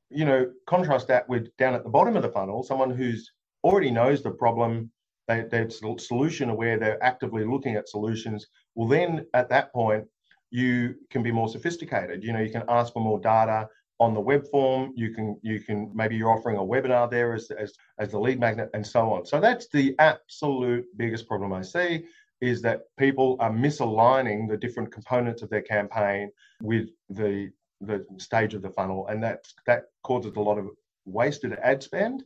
you 0.10 0.26
know, 0.26 0.52
contrast 0.68 1.08
that 1.08 1.28
with 1.28 1.56
down 1.58 1.74
at 1.74 1.84
the 1.84 1.90
bottom 1.90 2.16
of 2.16 2.22
the 2.22 2.30
funnel, 2.30 2.64
someone 2.64 2.92
who's 2.92 3.32
already 3.64 3.92
knows 3.92 4.22
the 4.22 4.32
problem, 4.32 4.92
they, 5.28 5.46
they're 5.50 5.70
solution 5.70 6.50
aware, 6.50 6.78
they're 6.78 7.04
actively 7.04 7.46
looking 7.46 7.76
at 7.76 7.90
solutions. 7.90 8.46
Well, 8.76 8.88
then 8.88 9.26
at 9.34 9.50
that 9.50 9.74
point, 9.74 10.06
you 10.52 10.96
can 11.10 11.24
be 11.24 11.32
more 11.32 11.50
sophisticated. 11.50 12.24
You 12.24 12.32
know, 12.32 12.40
you 12.40 12.52
can 12.52 12.64
ask 12.70 12.94
for 12.94 13.02
more 13.02 13.20
data 13.20 13.68
on 14.00 14.14
the 14.14 14.20
web 14.20 14.48
form. 14.50 14.94
You 14.96 15.14
can 15.14 15.40
you 15.42 15.60
can 15.60 15.92
maybe 15.94 16.16
you're 16.16 16.32
offering 16.32 16.58
a 16.58 16.62
webinar 16.62 17.10
there 17.10 17.34
as 17.34 17.50
as 17.52 17.74
as 18.00 18.12
the 18.12 18.20
lead 18.20 18.40
magnet 18.40 18.70
and 18.74 18.86
so 18.86 19.12
on. 19.12 19.26
So 19.26 19.40
that's 19.40 19.68
the 19.70 19.96
absolute 20.00 20.86
biggest 20.98 21.28
problem 21.28 21.54
I 21.54 21.62
see 21.62 22.06
is 22.40 22.62
that 22.62 22.84
people 22.98 23.36
are 23.40 23.52
misaligning 23.52 24.48
the 24.48 24.58
different 24.58 24.92
components 24.92 25.42
of 25.42 25.50
their 25.50 25.62
campaign 25.62 26.32
with 26.62 26.90
the 27.10 27.52
the 27.82 28.06
stage 28.18 28.54
of 28.54 28.62
the 28.62 28.70
funnel, 28.70 29.08
and 29.08 29.22
that 29.24 29.48
that 29.66 29.86
causes 30.04 30.36
a 30.36 30.40
lot 30.40 30.58
of 30.58 30.70
wasted 31.06 31.54
ad 31.64 31.82
spend 31.84 32.24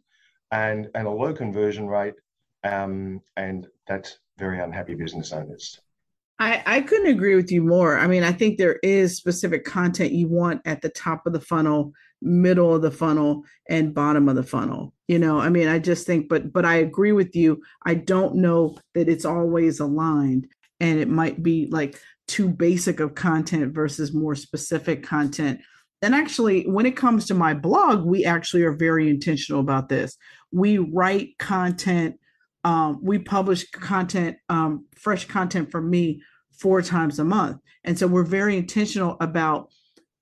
and 0.51 0.89
and 0.95 1.07
a 1.07 1.11
low 1.11 1.33
conversion 1.33 1.87
rate, 1.87 2.15
um, 2.63 3.21
and 3.37 3.67
that's 3.87 4.19
very 4.37 4.59
unhappy 4.59 4.95
business 4.95 5.31
owners. 5.31 5.79
I, 6.41 6.63
I 6.65 6.81
couldn't 6.81 7.13
agree 7.13 7.35
with 7.35 7.51
you 7.51 7.61
more. 7.61 7.99
I 7.99 8.07
mean, 8.07 8.23
I 8.23 8.31
think 8.31 8.57
there 8.57 8.79
is 8.81 9.15
specific 9.15 9.63
content 9.63 10.11
you 10.11 10.27
want 10.27 10.61
at 10.65 10.81
the 10.81 10.89
top 10.89 11.27
of 11.27 11.33
the 11.33 11.39
funnel, 11.39 11.93
middle 12.19 12.73
of 12.73 12.81
the 12.81 12.89
funnel, 12.89 13.43
and 13.69 13.93
bottom 13.93 14.27
of 14.27 14.35
the 14.35 14.41
funnel. 14.41 14.91
You 15.07 15.19
know, 15.19 15.39
I 15.39 15.49
mean, 15.49 15.67
I 15.67 15.77
just 15.77 16.07
think, 16.07 16.29
but 16.29 16.51
but 16.51 16.65
I 16.65 16.77
agree 16.77 17.11
with 17.11 17.35
you. 17.35 17.61
I 17.85 17.93
don't 17.93 18.37
know 18.37 18.75
that 18.95 19.07
it's 19.07 19.23
always 19.23 19.79
aligned, 19.79 20.47
and 20.79 20.99
it 20.99 21.09
might 21.09 21.43
be 21.43 21.67
like 21.69 22.01
too 22.27 22.49
basic 22.49 22.99
of 22.99 23.13
content 23.13 23.71
versus 23.71 24.11
more 24.11 24.33
specific 24.33 25.03
content. 25.03 25.61
And 26.01 26.15
actually, 26.15 26.63
when 26.63 26.87
it 26.87 26.97
comes 26.97 27.27
to 27.27 27.35
my 27.35 27.53
blog, 27.53 28.03
we 28.03 28.25
actually 28.25 28.63
are 28.63 28.73
very 28.73 29.11
intentional 29.11 29.61
about 29.61 29.89
this. 29.89 30.17
We 30.51 30.79
write 30.79 31.37
content, 31.37 32.19
um, 32.63 32.99
we 33.01 33.19
publish 33.19 33.69
content, 33.71 34.37
um, 34.49 34.85
fresh 34.95 35.25
content 35.25 35.71
for 35.71 35.81
me 35.81 36.21
four 36.51 36.81
times 36.81 37.19
a 37.19 37.23
month. 37.23 37.57
And 37.83 37.97
so 37.97 38.07
we're 38.07 38.23
very 38.23 38.57
intentional 38.57 39.17
about 39.19 39.69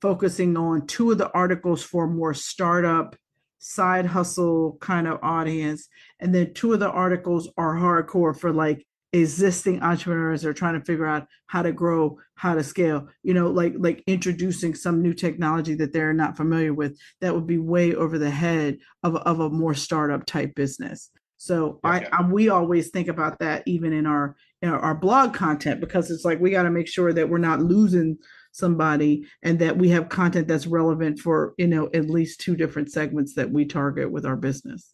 focusing 0.01 0.55
on 0.55 0.87
two 0.87 1.11
of 1.11 1.17
the 1.17 1.31
articles 1.31 1.83
for 1.83 2.07
more 2.07 2.33
startup, 2.33 3.15
side 3.59 4.05
hustle 4.05 4.77
kind 4.79 5.07
of 5.07 5.19
audience. 5.21 5.89
And 6.19 6.33
then 6.33 6.53
two 6.53 6.73
of 6.73 6.79
the 6.79 6.89
articles 6.89 7.49
are 7.57 7.75
hardcore 7.75 8.37
for 8.37 8.53
like 8.53 8.85
existing 9.11 9.81
entrepreneurs 9.81 10.41
that 10.41 10.49
are 10.49 10.53
trying 10.53 10.79
to 10.79 10.85
figure 10.85 11.05
out 11.05 11.27
how 11.47 11.63
to 11.63 11.71
grow 11.71 12.19
how 12.35 12.53
to 12.53 12.63
scale 12.63 13.07
you 13.23 13.33
know 13.33 13.49
like 13.49 13.73
like 13.79 14.03
introducing 14.05 14.75
some 14.75 15.01
new 15.01 15.15
technology 15.15 15.73
that 15.73 15.91
they're 15.91 16.13
not 16.13 16.37
familiar 16.37 16.75
with 16.75 16.95
that 17.19 17.33
would 17.33 17.47
be 17.47 17.57
way 17.57 17.95
over 17.95 18.19
the 18.19 18.29
head 18.29 18.77
of, 19.01 19.15
of 19.15 19.39
a 19.39 19.49
more 19.49 19.73
startup 19.73 20.27
type 20.27 20.53
business 20.53 21.09
so 21.41 21.79
I, 21.85 22.05
I, 22.11 22.23
we 22.23 22.49
always 22.49 22.89
think 22.89 23.07
about 23.07 23.39
that 23.39 23.63
even 23.65 23.93
in 23.93 24.05
our 24.05 24.35
in 24.61 24.67
our 24.67 24.93
blog 24.93 25.33
content 25.33 25.79
because 25.79 26.11
it's 26.11 26.25
like 26.25 26.37
we 26.41 26.51
got 26.51 26.63
to 26.63 26.69
make 26.69 26.89
sure 26.89 27.13
that 27.13 27.29
we're 27.29 27.37
not 27.37 27.61
losing 27.61 28.17
somebody 28.51 29.25
and 29.41 29.57
that 29.59 29.77
we 29.77 29.87
have 29.87 30.09
content 30.09 30.49
that's 30.49 30.67
relevant 30.67 31.17
for 31.17 31.53
you 31.57 31.67
know 31.67 31.89
at 31.93 32.09
least 32.09 32.41
two 32.41 32.57
different 32.57 32.91
segments 32.91 33.35
that 33.35 33.49
we 33.49 33.63
target 33.63 34.11
with 34.11 34.25
our 34.25 34.35
business. 34.35 34.93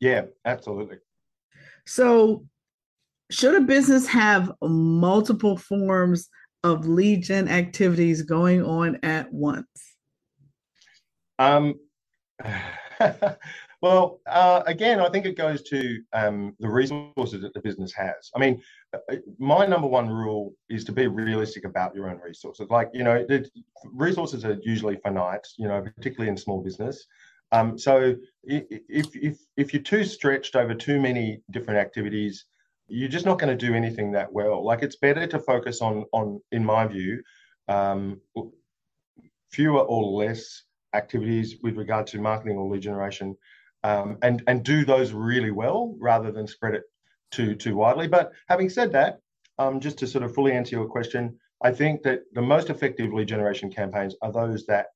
Yeah 0.00 0.22
absolutely. 0.46 0.96
So 1.86 2.46
should 3.30 3.54
a 3.54 3.60
business 3.60 4.06
have 4.06 4.50
multiple 4.62 5.58
forms 5.58 6.30
of 6.64 6.88
lead 6.88 7.24
gen 7.24 7.46
activities 7.46 8.22
going 8.22 8.64
on 8.64 9.00
at 9.02 9.30
once? 9.30 9.68
Um, 11.38 11.74
well, 13.80 14.20
uh, 14.26 14.62
again, 14.66 15.00
I 15.00 15.08
think 15.08 15.24
it 15.24 15.36
goes 15.36 15.62
to 15.64 16.00
um, 16.12 16.56
the 16.58 16.68
resources 16.68 17.42
that 17.42 17.54
the 17.54 17.60
business 17.60 17.92
has. 17.94 18.30
I 18.34 18.38
mean, 18.40 18.60
uh, 18.92 19.16
my 19.38 19.66
number 19.66 19.86
one 19.86 20.08
rule 20.08 20.54
is 20.68 20.84
to 20.84 20.92
be 20.92 21.06
realistic 21.06 21.64
about 21.64 21.94
your 21.94 22.10
own 22.10 22.18
resources. 22.18 22.66
Like, 22.70 22.90
you 22.92 23.04
know, 23.04 23.24
the 23.28 23.48
resources 23.94 24.44
are 24.44 24.58
usually 24.62 24.96
finite, 24.96 25.46
you 25.58 25.68
know, 25.68 25.80
particularly 25.80 26.30
in 26.30 26.36
small 26.36 26.60
business. 26.60 27.06
Um, 27.52 27.78
so 27.78 28.16
if, 28.44 29.06
if, 29.14 29.38
if 29.56 29.72
you're 29.72 29.82
too 29.82 30.04
stretched 30.04 30.56
over 30.56 30.74
too 30.74 31.00
many 31.00 31.40
different 31.50 31.78
activities, 31.78 32.44
you're 32.88 33.08
just 33.08 33.26
not 33.26 33.38
going 33.38 33.56
to 33.56 33.66
do 33.66 33.74
anything 33.74 34.12
that 34.12 34.32
well. 34.32 34.64
Like 34.64 34.82
it's 34.82 34.96
better 34.96 35.26
to 35.28 35.38
focus 35.38 35.80
on, 35.82 36.04
on 36.12 36.40
in 36.52 36.64
my 36.64 36.86
view, 36.86 37.22
um, 37.68 38.20
fewer 39.50 39.80
or 39.80 40.02
less 40.02 40.64
activities 40.94 41.56
with 41.62 41.76
regard 41.76 42.06
to 42.08 42.20
marketing 42.20 42.56
or 42.56 42.68
lead 42.68 42.82
generation, 42.82 43.36
um, 43.88 44.18
and 44.22 44.42
and 44.46 44.64
do 44.64 44.84
those 44.84 45.12
really 45.12 45.50
well 45.50 45.96
rather 45.98 46.30
than 46.30 46.46
spread 46.46 46.74
it 46.74 46.84
too 47.30 47.54
too 47.54 47.74
widely. 47.74 48.08
But 48.08 48.32
having 48.48 48.68
said 48.68 48.92
that, 48.92 49.20
um, 49.58 49.80
just 49.80 49.98
to 49.98 50.06
sort 50.06 50.24
of 50.24 50.34
fully 50.34 50.52
answer 50.52 50.76
your 50.76 50.86
question, 50.86 51.38
I 51.62 51.72
think 51.72 52.02
that 52.02 52.20
the 52.32 52.42
most 52.42 52.70
effective 52.70 53.12
lead 53.12 53.28
generation 53.28 53.70
campaigns 53.70 54.14
are 54.22 54.32
those 54.32 54.66
that, 54.66 54.86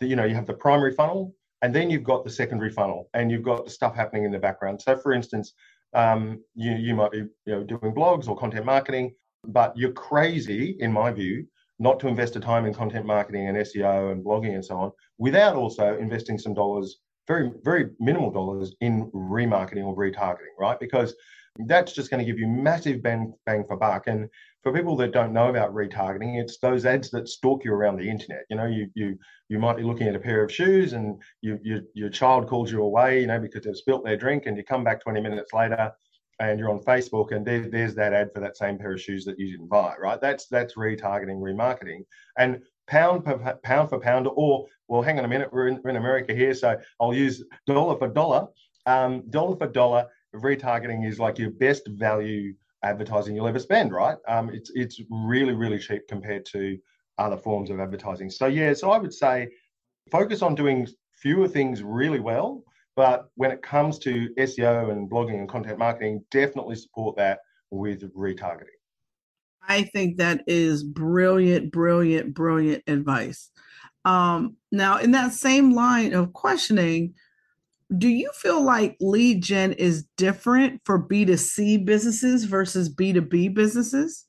that 0.00 0.06
you 0.08 0.16
know 0.16 0.24
you 0.24 0.34
have 0.34 0.46
the 0.46 0.54
primary 0.66 0.92
funnel 0.92 1.34
and 1.62 1.74
then 1.74 1.88
you've 1.90 2.04
got 2.04 2.24
the 2.24 2.30
secondary 2.30 2.70
funnel 2.70 3.08
and 3.14 3.30
you've 3.30 3.42
got 3.42 3.64
the 3.64 3.70
stuff 3.70 3.94
happening 3.94 4.24
in 4.24 4.32
the 4.32 4.38
background. 4.38 4.82
So, 4.82 4.96
for 4.96 5.12
instance, 5.12 5.54
um, 5.94 6.42
you, 6.54 6.72
you 6.72 6.94
might 6.94 7.12
be 7.12 7.18
you 7.18 7.30
know, 7.46 7.64
doing 7.64 7.94
blogs 7.94 8.28
or 8.28 8.36
content 8.36 8.66
marketing, 8.66 9.14
but 9.44 9.76
you're 9.76 9.92
crazy, 9.92 10.76
in 10.80 10.92
my 10.92 11.10
view, 11.12 11.46
not 11.78 11.98
to 12.00 12.08
invest 12.08 12.34
the 12.34 12.40
time 12.40 12.66
in 12.66 12.74
content 12.74 13.06
marketing 13.06 13.48
and 13.48 13.56
SEO 13.58 14.12
and 14.12 14.24
blogging 14.24 14.54
and 14.54 14.64
so 14.64 14.76
on, 14.76 14.92
without 15.18 15.56
also 15.56 15.96
investing 15.98 16.38
some 16.38 16.54
dollars, 16.54 16.98
very, 17.26 17.50
very 17.62 17.90
minimal 17.98 18.30
dollars 18.30 18.74
in 18.80 19.10
remarketing 19.12 19.84
or 19.84 19.96
retargeting, 19.96 20.54
right? 20.58 20.78
Because 20.78 21.14
that's 21.60 21.92
just 21.92 22.10
going 22.10 22.24
to 22.24 22.30
give 22.30 22.38
you 22.38 22.46
massive 22.46 23.02
bang, 23.02 23.32
bang 23.46 23.64
for 23.66 23.76
buck. 23.76 24.06
And 24.06 24.28
for 24.62 24.72
people 24.72 24.96
that 24.96 25.12
don't 25.12 25.32
know 25.32 25.48
about 25.48 25.74
retargeting, 25.74 26.40
it's 26.40 26.58
those 26.58 26.84
ads 26.84 27.10
that 27.10 27.28
stalk 27.28 27.64
you 27.64 27.72
around 27.72 27.96
the 27.96 28.08
internet. 28.08 28.44
You 28.50 28.56
know, 28.56 28.66
you 28.66 28.90
you 28.94 29.18
you 29.48 29.58
might 29.58 29.76
be 29.76 29.82
looking 29.82 30.08
at 30.08 30.16
a 30.16 30.20
pair 30.20 30.42
of 30.42 30.52
shoes 30.52 30.92
and 30.92 31.20
you, 31.40 31.58
you 31.62 31.82
your 31.94 32.10
child 32.10 32.48
calls 32.48 32.70
you 32.70 32.82
away, 32.82 33.20
you 33.20 33.26
know, 33.26 33.38
because 33.38 33.64
they've 33.64 33.76
spilt 33.76 34.04
their 34.04 34.16
drink, 34.16 34.46
and 34.46 34.56
you 34.56 34.64
come 34.64 34.84
back 34.84 35.02
20 35.02 35.20
minutes 35.20 35.52
later 35.52 35.92
and 36.38 36.58
you're 36.58 36.70
on 36.70 36.80
Facebook 36.80 37.32
and 37.32 37.46
there, 37.46 37.68
there's 37.68 37.94
that 37.94 38.12
ad 38.12 38.30
for 38.34 38.40
that 38.40 38.56
same 38.56 38.78
pair 38.78 38.92
of 38.92 39.00
shoes 39.00 39.24
that 39.24 39.38
you 39.38 39.50
didn't 39.50 39.68
buy, 39.68 39.94
right? 39.98 40.20
That's 40.20 40.46
that's 40.48 40.74
retargeting, 40.74 41.40
remarketing. 41.40 42.04
And 42.38 42.60
pound 42.86 43.24
per 43.24 43.58
pound 43.62 43.88
for 43.88 43.98
pound, 43.98 44.28
or 44.34 44.66
well, 44.88 45.02
hang 45.02 45.18
on 45.18 45.24
a 45.24 45.28
minute, 45.28 45.52
we're 45.52 45.68
in, 45.68 45.80
we're 45.82 45.90
in 45.90 45.96
America 45.96 46.34
here, 46.34 46.54
so 46.54 46.76
I'll 47.00 47.14
use 47.14 47.42
dollar 47.66 47.98
for 47.98 48.08
dollar. 48.08 48.46
Um, 48.86 49.22
dollar 49.30 49.56
for 49.56 49.66
dollar, 49.66 50.06
retargeting 50.34 51.06
is 51.08 51.18
like 51.18 51.38
your 51.38 51.50
best 51.50 51.88
value 51.88 52.54
advertising 52.82 53.34
you'll 53.34 53.48
ever 53.48 53.58
spend, 53.58 53.92
right? 53.92 54.16
Um, 54.28 54.50
it's 54.50 54.70
it's 54.74 55.00
really 55.10 55.54
really 55.54 55.78
cheap 55.78 56.02
compared 56.08 56.46
to 56.46 56.78
other 57.18 57.36
forms 57.36 57.70
of 57.70 57.80
advertising. 57.80 58.30
So 58.30 58.46
yeah, 58.46 58.72
so 58.74 58.90
I 58.90 58.98
would 58.98 59.14
say 59.14 59.48
focus 60.10 60.42
on 60.42 60.54
doing 60.54 60.86
fewer 61.14 61.48
things 61.48 61.82
really 61.82 62.20
well, 62.20 62.62
but 62.94 63.30
when 63.34 63.50
it 63.50 63.62
comes 63.62 63.98
to 64.00 64.28
SEO 64.38 64.92
and 64.92 65.10
blogging 65.10 65.38
and 65.38 65.48
content 65.48 65.78
marketing, 65.78 66.24
definitely 66.30 66.76
support 66.76 67.16
that 67.16 67.40
with 67.70 68.14
retargeting. 68.14 68.75
I 69.68 69.82
think 69.82 70.18
that 70.18 70.42
is 70.46 70.82
brilliant, 70.82 71.72
brilliant, 71.72 72.34
brilliant 72.34 72.84
advice. 72.86 73.50
Um, 74.04 74.56
now, 74.70 74.98
in 74.98 75.10
that 75.12 75.32
same 75.32 75.72
line 75.72 76.14
of 76.14 76.32
questioning, 76.32 77.14
do 77.96 78.08
you 78.08 78.30
feel 78.34 78.62
like 78.62 78.96
lead 79.00 79.42
gen 79.42 79.72
is 79.72 80.04
different 80.16 80.80
for 80.84 81.02
B2C 81.02 81.84
businesses 81.84 82.44
versus 82.44 82.92
B2B 82.92 83.54
businesses? 83.54 84.26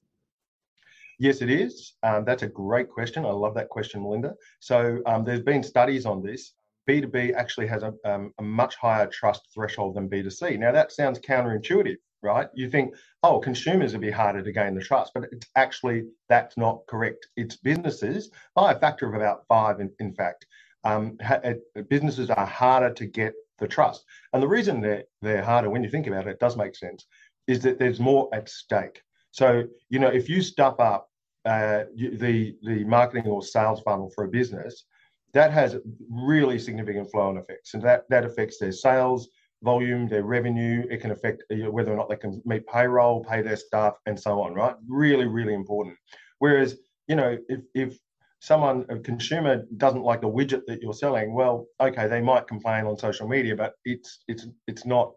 Yes, 1.19 1.41
it 1.41 1.50
is. 1.50 1.95
Um, 2.04 2.26
that's 2.26 2.43
a 2.43 2.47
great 2.47 2.89
question. 2.89 3.26
I 3.26 3.30
love 3.32 3.56
that 3.56 3.69
question, 3.69 4.04
Melinda. 4.04 4.36
So 4.60 5.02
um, 5.08 5.23
there's 5.23 5.41
been 5.41 5.63
studies 5.63 6.06
on 6.06 6.21
this. 6.21 6.54
B2B 6.88 7.34
actually 7.34 7.67
has 7.67 7.84
a, 7.84 7.93
um, 8.06 8.34
a 8.38 8.43
much 8.43 8.76
higher 8.76 9.08
trust 9.08 9.47
threshold 9.54 9.95
than 9.95 10.10
B2C. 10.10 10.58
Now, 10.60 10.71
that 10.71 10.91
sounds 10.91 11.19
counterintuitive, 11.19 11.97
right? 12.23 12.47
You 12.53 12.69
think, 12.69 12.93
oh, 13.23 13.39
consumers 13.39 13.93
would 13.93 14.01
be 14.01 14.12
harder 14.12 14.41
to 14.41 14.51
gain 14.51 14.75
the 14.75 14.84
trust, 14.84 15.12
but 15.13 15.25
it's 15.32 15.47
actually, 15.56 16.06
that's 16.30 16.58
not 16.58 16.82
correct. 16.88 17.27
It's 17.36 17.58
businesses 17.58 18.32
by 18.56 18.71
a 18.71 18.80
factor 18.80 19.08
of 19.08 19.13
about 19.13 19.45
five, 19.47 19.80
in, 19.80 19.91
in 19.99 20.13
fact. 20.13 20.45
Um, 20.84 21.17
ha- 21.21 21.41
businesses 21.89 22.30
are 22.30 22.45
harder 22.45 22.93
to 22.93 23.06
get 23.06 23.34
the 23.60 23.67
trust. 23.67 24.03
And 24.34 24.41
the 24.41 24.47
reason 24.47 24.82
they're, 24.82 25.03
they're 25.21 25.43
harder, 25.43 25.69
when 25.69 25.84
you 25.84 25.89
think 25.89 26.08
about 26.08 26.27
it, 26.27 26.32
it 26.32 26.39
does 26.39 26.56
make 26.56 26.75
sense, 26.75 27.06
is 27.47 27.62
that 27.62 27.80
there's 27.80 27.99
more 27.99 28.30
at 28.34 28.49
stake. 28.49 29.01
So, 29.32 29.63
you 29.89 29.99
know, 29.99 30.08
if 30.08 30.30
you 30.30 30.41
stuff 30.41 30.80
up 30.80 31.10
uh, 31.45 31.86
the, 31.95 32.56
the 32.63 32.84
marketing 32.86 33.27
or 33.27 33.41
sales 33.43 33.82
funnel 33.82 34.12
for 34.13 34.23
a 34.25 34.30
business, 34.30 34.86
that 35.34 35.51
has 35.51 35.77
really 36.10 36.58
significant 36.58 37.12
flow 37.12 37.30
on 37.30 37.38
effects. 37.38 37.73
And 37.73 37.84
that, 37.84 38.03
that 38.10 38.25
affects 38.25 38.58
their 38.58 38.71
sales 38.71 39.30
volume, 39.63 40.08
their 40.08 40.24
revenue. 40.24 40.86
It 40.89 41.02
can 41.02 41.12
affect 41.12 41.43
whether 41.50 41.93
or 41.93 41.98
not 41.98 42.10
they 42.10 42.15
can 42.15 42.41
meet 42.46 42.65
payroll, 42.67 43.24
pay 43.24 43.41
their 43.41 43.58
staff, 43.58 43.93
and 44.06 44.20
so 44.20 44.41
on, 44.41 44.54
right? 44.54 44.76
Really, 44.88 45.26
really 45.26 45.54
important. 45.54 45.96
Whereas, 46.39 46.78
you 47.08 47.15
know, 47.15 47.38
if, 47.50 47.62
if 47.74 47.98
someone, 48.39 48.86
a 48.89 49.00
consumer, 49.00 49.63
doesn't 49.78 50.04
like 50.04 50.22
the 50.22 50.30
widget 50.30 50.65
that 50.67 50.82
you're 50.82 50.93
selling, 50.93 51.34
well, 51.34 51.65
okay, 51.80 52.08
they 52.08 52.22
might 52.22 52.48
complain 52.48 52.86
on 52.86 52.98
social 52.98 53.28
media, 53.28 53.56
but 53.56 53.74
it's 53.86 54.20
it's 54.28 54.48
it's 54.67 54.86
not 54.86 55.12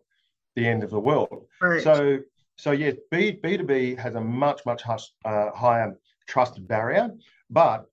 the 0.56 0.66
end 0.66 0.82
of 0.82 0.90
the 0.90 1.00
world. 1.00 1.46
Right. 1.60 1.82
So 1.82 2.18
so 2.56 2.72
yes, 2.72 2.96
B 3.10 3.32
B 3.32 3.56
two 3.56 3.64
B 3.64 3.94
has 3.94 4.14
a 4.14 4.20
much 4.20 4.60
much 4.64 4.82
uh, 5.24 5.50
higher 5.52 5.96
trust 6.26 6.66
barrier, 6.66 7.10
but 7.50 7.84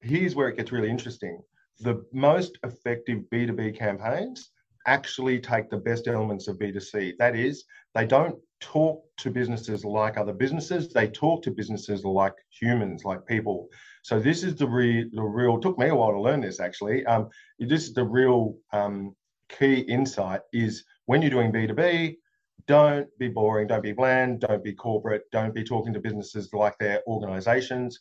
here's 0.00 0.34
where 0.34 0.48
it 0.48 0.56
gets 0.56 0.72
really 0.72 0.90
interesting. 0.90 1.40
The 1.80 2.04
most 2.12 2.58
effective 2.64 3.24
B2B 3.32 3.76
campaigns 3.76 4.50
actually 4.86 5.40
take 5.40 5.70
the 5.70 5.76
best 5.76 6.08
elements 6.08 6.48
of 6.48 6.58
B2C. 6.58 7.16
That 7.18 7.36
is, 7.36 7.64
they 7.94 8.06
don't 8.06 8.36
talk 8.60 9.04
to 9.18 9.30
businesses 9.30 9.84
like 9.84 10.16
other 10.16 10.32
businesses, 10.32 10.92
they 10.92 11.08
talk 11.08 11.42
to 11.42 11.50
businesses 11.50 12.04
like 12.04 12.34
humans, 12.50 13.04
like 13.04 13.26
people. 13.26 13.68
So 14.02 14.18
this 14.18 14.42
is 14.42 14.56
the 14.56 14.66
real, 14.66 15.06
the 15.12 15.22
real. 15.22 15.60
Took 15.60 15.78
me 15.78 15.88
a 15.88 15.94
while 15.94 16.12
to 16.12 16.20
learn 16.20 16.40
this 16.40 16.60
actually. 16.60 17.04
Um, 17.06 17.28
this 17.58 17.84
is 17.84 17.94
the 17.94 18.04
real 18.04 18.56
um, 18.72 19.14
key 19.48 19.80
insight: 19.80 20.40
is 20.52 20.84
when 21.06 21.22
you're 21.22 21.30
doing 21.30 21.52
B 21.52 21.66
two 21.66 21.74
B, 21.74 22.18
don't 22.66 23.06
be 23.18 23.28
boring, 23.28 23.66
don't 23.66 23.82
be 23.82 23.92
bland, 23.92 24.40
don't 24.40 24.62
be 24.62 24.74
corporate, 24.74 25.24
don't 25.32 25.54
be 25.54 25.64
talking 25.64 25.92
to 25.92 26.00
businesses 26.00 26.52
like 26.52 26.76
their 26.78 27.02
organizations. 27.06 27.98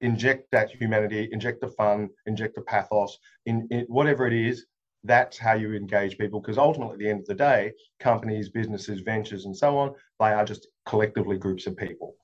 Inject 0.00 0.50
that 0.52 0.70
humanity, 0.70 1.28
inject 1.32 1.60
the 1.60 1.68
fun, 1.68 2.10
inject 2.26 2.54
the 2.54 2.62
pathos, 2.62 3.16
in, 3.46 3.66
in 3.70 3.86
whatever 3.88 4.26
it 4.26 4.34
is. 4.34 4.66
That's 5.06 5.38
how 5.38 5.54
you 5.54 5.74
engage 5.74 6.18
people 6.18 6.40
because 6.40 6.58
ultimately, 6.58 6.94
at 6.94 6.98
the 6.98 7.08
end 7.08 7.20
of 7.20 7.26
the 7.26 7.34
day, 7.34 7.72
companies, 8.00 8.48
businesses, 8.48 9.00
ventures, 9.00 9.44
and 9.44 9.56
so 9.56 9.78
on, 9.78 9.94
they 10.20 10.26
are 10.32 10.44
just 10.44 10.68
collectively 10.84 11.38
groups 11.38 11.66
of 11.66 11.76
people. 11.76 12.16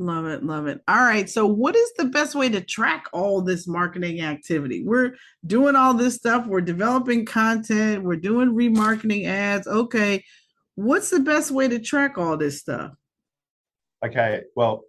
Love 0.00 0.24
it, 0.24 0.42
love 0.42 0.66
it. 0.66 0.80
All 0.88 1.02
right. 1.02 1.28
So, 1.28 1.46
what 1.46 1.76
is 1.76 1.92
the 1.98 2.06
best 2.06 2.34
way 2.34 2.48
to 2.48 2.62
track 2.62 3.04
all 3.12 3.42
this 3.42 3.68
marketing 3.68 4.22
activity? 4.22 4.82
We're 4.82 5.14
doing 5.46 5.76
all 5.76 5.92
this 5.92 6.14
stuff, 6.14 6.46
we're 6.46 6.62
developing 6.62 7.26
content, 7.26 8.02
we're 8.02 8.16
doing 8.16 8.54
remarketing 8.54 9.26
ads. 9.26 9.66
Okay. 9.66 10.24
What's 10.76 11.10
the 11.10 11.20
best 11.20 11.50
way 11.50 11.68
to 11.68 11.78
track 11.78 12.16
all 12.16 12.38
this 12.38 12.60
stuff? 12.60 12.92
Okay. 14.02 14.44
Well, 14.56 14.84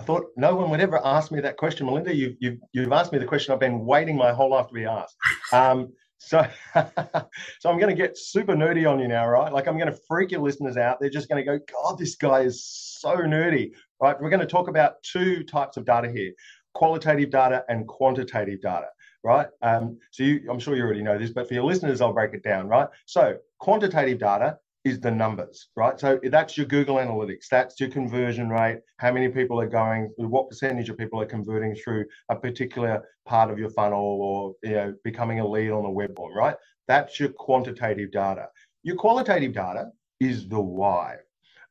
I 0.00 0.04
thought 0.04 0.26
no 0.36 0.54
one 0.54 0.70
would 0.70 0.80
ever 0.80 1.04
ask 1.04 1.32
me 1.32 1.40
that 1.40 1.56
question, 1.56 1.86
Melinda. 1.86 2.14
You've, 2.14 2.36
you've, 2.38 2.58
you've 2.72 2.92
asked 2.92 3.12
me 3.12 3.18
the 3.18 3.24
question 3.24 3.52
I've 3.52 3.60
been 3.60 3.84
waiting 3.84 4.16
my 4.16 4.32
whole 4.32 4.50
life 4.50 4.68
to 4.68 4.74
be 4.74 4.84
asked. 4.84 5.16
Um, 5.52 5.92
so, 6.26 6.46
so 6.74 7.70
I'm 7.70 7.78
going 7.78 7.88
to 7.88 7.94
get 7.94 8.16
super 8.16 8.54
nerdy 8.54 8.90
on 8.90 8.98
you 8.98 9.08
now, 9.08 9.28
right? 9.28 9.52
Like 9.52 9.68
I'm 9.68 9.78
going 9.78 9.92
to 9.92 9.98
freak 10.08 10.30
your 10.30 10.40
listeners 10.40 10.76
out. 10.76 10.98
They're 11.00 11.10
just 11.10 11.28
going 11.28 11.44
to 11.44 11.58
go, 11.58 11.64
God, 11.72 11.98
this 11.98 12.16
guy 12.16 12.40
is 12.40 12.64
so 12.64 13.16
nerdy, 13.16 13.72
right? 14.00 14.20
We're 14.20 14.30
going 14.30 14.40
to 14.40 14.46
talk 14.46 14.68
about 14.68 15.02
two 15.02 15.44
types 15.44 15.76
of 15.76 15.84
data 15.84 16.10
here: 16.10 16.32
qualitative 16.74 17.30
data 17.30 17.64
and 17.68 17.86
quantitative 17.86 18.60
data, 18.60 18.88
right? 19.22 19.48
Um, 19.62 19.98
so 20.10 20.22
you, 20.22 20.46
I'm 20.50 20.58
sure 20.58 20.76
you 20.76 20.82
already 20.82 21.02
know 21.02 21.18
this, 21.18 21.30
but 21.30 21.46
for 21.46 21.54
your 21.54 21.64
listeners, 21.64 22.00
I'll 22.00 22.12
break 22.12 22.34
it 22.34 22.42
down, 22.42 22.68
right? 22.68 22.88
So 23.06 23.36
quantitative 23.58 24.18
data 24.18 24.58
is 24.84 25.00
the 25.00 25.10
numbers, 25.10 25.68
right? 25.76 25.98
So 25.98 26.20
that's 26.24 26.58
your 26.58 26.66
Google 26.66 26.96
Analytics, 26.96 27.48
that's 27.50 27.80
your 27.80 27.88
conversion 27.88 28.50
rate, 28.50 28.80
how 28.98 29.12
many 29.12 29.28
people 29.28 29.58
are 29.60 29.66
going, 29.66 30.12
what 30.16 30.48
percentage 30.50 30.90
of 30.90 30.98
people 30.98 31.20
are 31.20 31.26
converting 31.26 31.74
through 31.74 32.04
a 32.28 32.36
particular 32.36 33.02
part 33.24 33.50
of 33.50 33.58
your 33.58 33.70
funnel 33.70 34.02
or 34.02 34.54
you 34.62 34.76
know 34.76 34.94
becoming 35.02 35.40
a 35.40 35.46
lead 35.46 35.70
on 35.70 35.86
a 35.86 35.90
web 35.90 36.14
form, 36.14 36.36
right? 36.36 36.56
That's 36.86 37.18
your 37.18 37.30
quantitative 37.30 38.12
data. 38.12 38.48
Your 38.82 38.96
qualitative 38.96 39.54
data 39.54 39.90
is 40.20 40.48
the 40.48 40.60
why. 40.60 41.16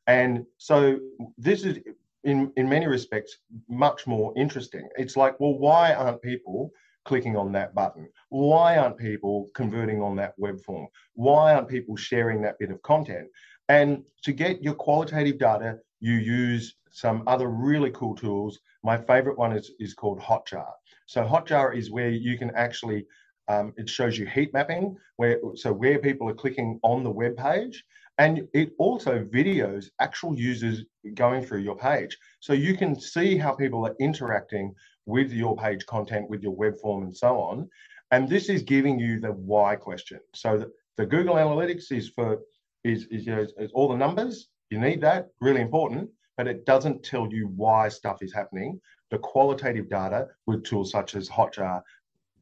And 0.08 0.44
so 0.58 0.98
this 1.38 1.64
is 1.64 1.78
in 2.24 2.52
in 2.56 2.68
many 2.68 2.86
respects 2.88 3.38
much 3.68 4.06
more 4.08 4.32
interesting. 4.36 4.88
It's 4.96 5.16
like, 5.16 5.38
well, 5.38 5.56
why 5.56 5.94
aren't 5.94 6.20
people 6.20 6.72
clicking 7.04 7.36
on 7.36 7.52
that 7.52 7.74
button? 7.74 8.08
Why 8.30 8.78
aren't 8.78 8.98
people 8.98 9.48
converting 9.54 10.02
on 10.02 10.16
that 10.16 10.34
web 10.36 10.60
form? 10.60 10.88
Why 11.14 11.54
aren't 11.54 11.68
people 11.68 11.96
sharing 11.96 12.42
that 12.42 12.58
bit 12.58 12.70
of 12.70 12.82
content? 12.82 13.28
And 13.68 14.04
to 14.22 14.32
get 14.32 14.62
your 14.62 14.74
qualitative 14.74 15.38
data, 15.38 15.78
you 16.00 16.14
use 16.14 16.76
some 16.90 17.22
other 17.26 17.48
really 17.48 17.90
cool 17.90 18.14
tools. 18.14 18.60
My 18.82 18.96
favorite 18.96 19.38
one 19.38 19.52
is, 19.52 19.72
is 19.78 19.94
called 19.94 20.20
Hotjar. 20.20 20.70
So 21.06 21.24
Hotjar 21.24 21.76
is 21.76 21.90
where 21.90 22.10
you 22.10 22.38
can 22.38 22.50
actually, 22.54 23.06
um, 23.48 23.72
it 23.76 23.88
shows 23.88 24.18
you 24.18 24.26
heat 24.26 24.52
mapping, 24.52 24.96
where 25.16 25.38
so 25.54 25.72
where 25.72 25.98
people 25.98 26.28
are 26.28 26.34
clicking 26.34 26.78
on 26.82 27.02
the 27.02 27.10
web 27.10 27.36
page, 27.36 27.84
and 28.18 28.46
it 28.52 28.72
also 28.78 29.24
videos 29.24 29.86
actual 30.00 30.38
users 30.38 30.84
going 31.14 31.44
through 31.44 31.60
your 31.60 31.76
page. 31.76 32.16
So 32.40 32.52
you 32.52 32.76
can 32.76 32.98
see 32.98 33.36
how 33.36 33.54
people 33.54 33.86
are 33.86 33.96
interacting 33.98 34.74
with 35.06 35.32
your 35.32 35.56
page 35.56 35.84
content, 35.86 36.30
with 36.30 36.42
your 36.42 36.54
web 36.54 36.78
form, 36.78 37.04
and 37.04 37.16
so 37.16 37.40
on. 37.40 37.68
And 38.10 38.28
this 38.28 38.48
is 38.48 38.62
giving 38.62 38.98
you 38.98 39.20
the 39.20 39.32
why 39.32 39.76
question. 39.76 40.20
So 40.34 40.58
the, 40.58 40.70
the 40.96 41.06
Google 41.06 41.34
Analytics 41.34 41.90
is 41.90 42.08
for 42.08 42.38
is, 42.84 43.06
is, 43.06 43.26
you 43.26 43.34
know, 43.34 43.46
is 43.58 43.72
all 43.72 43.88
the 43.88 43.96
numbers. 43.96 44.48
You 44.70 44.78
need 44.78 45.00
that, 45.00 45.28
really 45.40 45.60
important, 45.60 46.10
but 46.36 46.46
it 46.46 46.66
doesn't 46.66 47.02
tell 47.02 47.28
you 47.30 47.48
why 47.56 47.88
stuff 47.88 48.22
is 48.22 48.32
happening. 48.32 48.80
The 49.10 49.18
qualitative 49.18 49.88
data 49.88 50.28
with 50.46 50.64
tools 50.64 50.90
such 50.90 51.14
as 51.14 51.28
Hotjar 51.28 51.82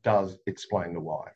does 0.02 0.38
explain 0.46 0.94
the 0.94 1.00
why. 1.00 1.28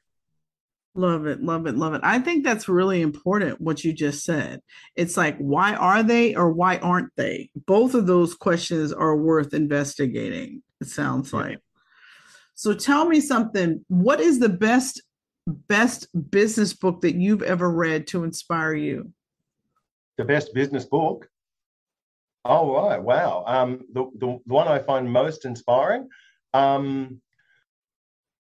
Love 0.97 1.27
it, 1.27 1.43
love 1.43 1.67
it, 1.67 1.77
love 1.77 1.93
it. 1.93 2.01
I 2.03 2.19
think 2.19 2.43
that's 2.43 2.71
really 2.71 3.03
important 3.03 3.61
what 3.61 3.85
you 3.85 3.93
just 3.93 4.25
said. 4.25 4.63
It's 4.95 5.15
like, 5.15 5.37
why 5.37 5.75
are 5.75 6.03
they 6.03 6.35
or 6.35 6.51
why 6.51 6.79
aren't 6.79 7.15
they? 7.17 7.51
Both 7.55 7.95
of 7.95 8.07
those 8.07 8.35
questions 8.35 8.95
are 8.95 9.15
worth 9.15 9.53
investigating, 9.53 10.63
it 10.81 10.87
sounds 10.87 11.33
yeah. 11.33 11.39
like. 11.39 11.59
So 12.55 12.73
tell 12.73 13.05
me 13.05 13.21
something. 13.21 13.85
What 13.89 14.21
is 14.21 14.39
the 14.39 14.49
best 14.49 15.03
best 15.47 16.09
business 16.31 16.73
book 16.73 17.03
that 17.03 17.15
you've 17.15 17.43
ever 17.43 17.71
read 17.71 18.07
to 18.09 18.25
inspire 18.25 18.75
you? 18.75 19.13
The 20.17 20.25
best 20.25 20.55
business 20.55 20.87
book? 20.87 21.29
Oh 22.47 22.75
right, 22.75 23.03
wow. 23.03 23.45
Um, 23.47 23.83
the, 23.93 24.07
the, 24.19 24.41
the 24.47 24.55
one 24.55 24.67
I 24.67 24.79
find 24.79 25.13
most 25.13 25.45
inspiring. 25.45 26.09
Um, 26.55 27.21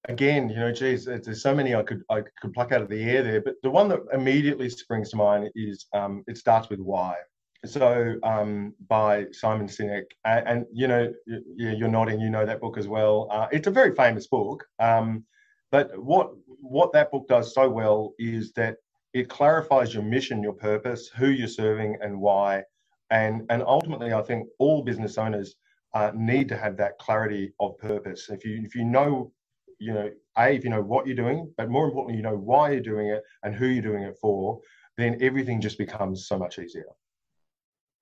again, 0.09 0.49
you 0.49 0.57
know, 0.57 0.73
geez, 0.73 1.05
there's 1.05 1.43
so 1.43 1.55
many 1.55 1.75
I 1.75 1.83
could 1.83 2.03
I 2.11 2.23
could 2.41 2.53
pluck 2.53 2.73
out 2.73 2.83
of 2.83 2.89
the 2.89 3.03
air 3.03 3.23
there, 3.23 3.41
but 3.41 3.55
the 3.63 3.71
one 3.71 3.89
that 3.89 4.01
immediately 4.13 4.69
springs 4.69 5.11
to 5.11 5.17
mind 5.17 5.51
is 5.55 5.87
um, 5.93 6.25
it 6.27 6.37
starts 6.39 6.69
with 6.69 6.81
why. 6.81 7.17
So 7.65 8.15
um, 8.23 8.75
by 8.89 9.27
Simon 9.33 9.67
Sinek, 9.67 10.05
and, 10.25 10.47
and, 10.47 10.67
you 10.73 10.87
know, 10.87 11.13
yeah, 11.27 11.73
you're 11.73 11.89
nodding, 11.89 12.21
you 12.21 12.31
know 12.31 12.47
that 12.47 12.61
book 12.61 12.79
as 12.79 12.87
well. 12.87 13.29
Uh, 13.31 13.49
it's 13.51 13.67
a 13.67 13.73
very 13.73 13.95
famous 13.95 14.27
book, 14.29 14.65
um, 14.79 15.25
but 15.73 15.91
what 15.99 16.31
what 16.47 16.93
that 16.93 17.11
book 17.11 17.27
does 17.29 17.55
so 17.55 17.69
well 17.69 18.13
is 18.19 18.53
that 18.53 18.77
it 19.15 19.29
clarifies 19.29 19.95
your 19.95 20.03
mission, 20.03 20.43
your 20.43 20.53
purpose, 20.53 21.09
who 21.09 21.29
you're 21.29 21.49
serving, 21.49 21.97
and 22.01 22.21
why. 22.21 22.63
And 23.11 23.47
and 23.51 23.63
ultimately, 23.63 24.13
I 24.13 24.23
think 24.23 24.49
all 24.59 24.83
business 24.83 25.19
owners 25.19 25.57
uh, 25.95 26.13
need 26.15 26.49
to 26.51 26.57
have 26.57 26.77
that 26.77 26.99
clarity 26.99 27.53
of 27.59 27.79
purpose. 27.79 28.29
If 28.29 28.45
you 28.45 28.63
if 28.65 28.75
you 28.75 28.85
know 28.85 29.33
you 29.79 29.93
know, 29.93 30.11
A, 30.39 30.55
if 30.55 30.65
you 30.65 30.71
know 30.71 30.83
what 30.83 31.07
you're 31.07 31.17
doing, 31.17 31.53
but 31.57 31.71
more 31.71 31.87
importantly, 31.87 32.17
you 32.17 32.23
know 32.23 32.37
why 32.37 32.71
you're 32.71 32.81
doing 32.81 33.09
it 33.09 33.23
and 33.43 33.55
who 33.55 33.67
you're 33.67 33.83
doing 33.83 34.03
it 34.03 34.17
for, 34.21 34.61
then 34.97 35.19
everything 35.21 35.61
just 35.61 35.79
becomes 35.79 36.27
so 36.27 36.39
much 36.39 36.59
easier. 36.59 36.85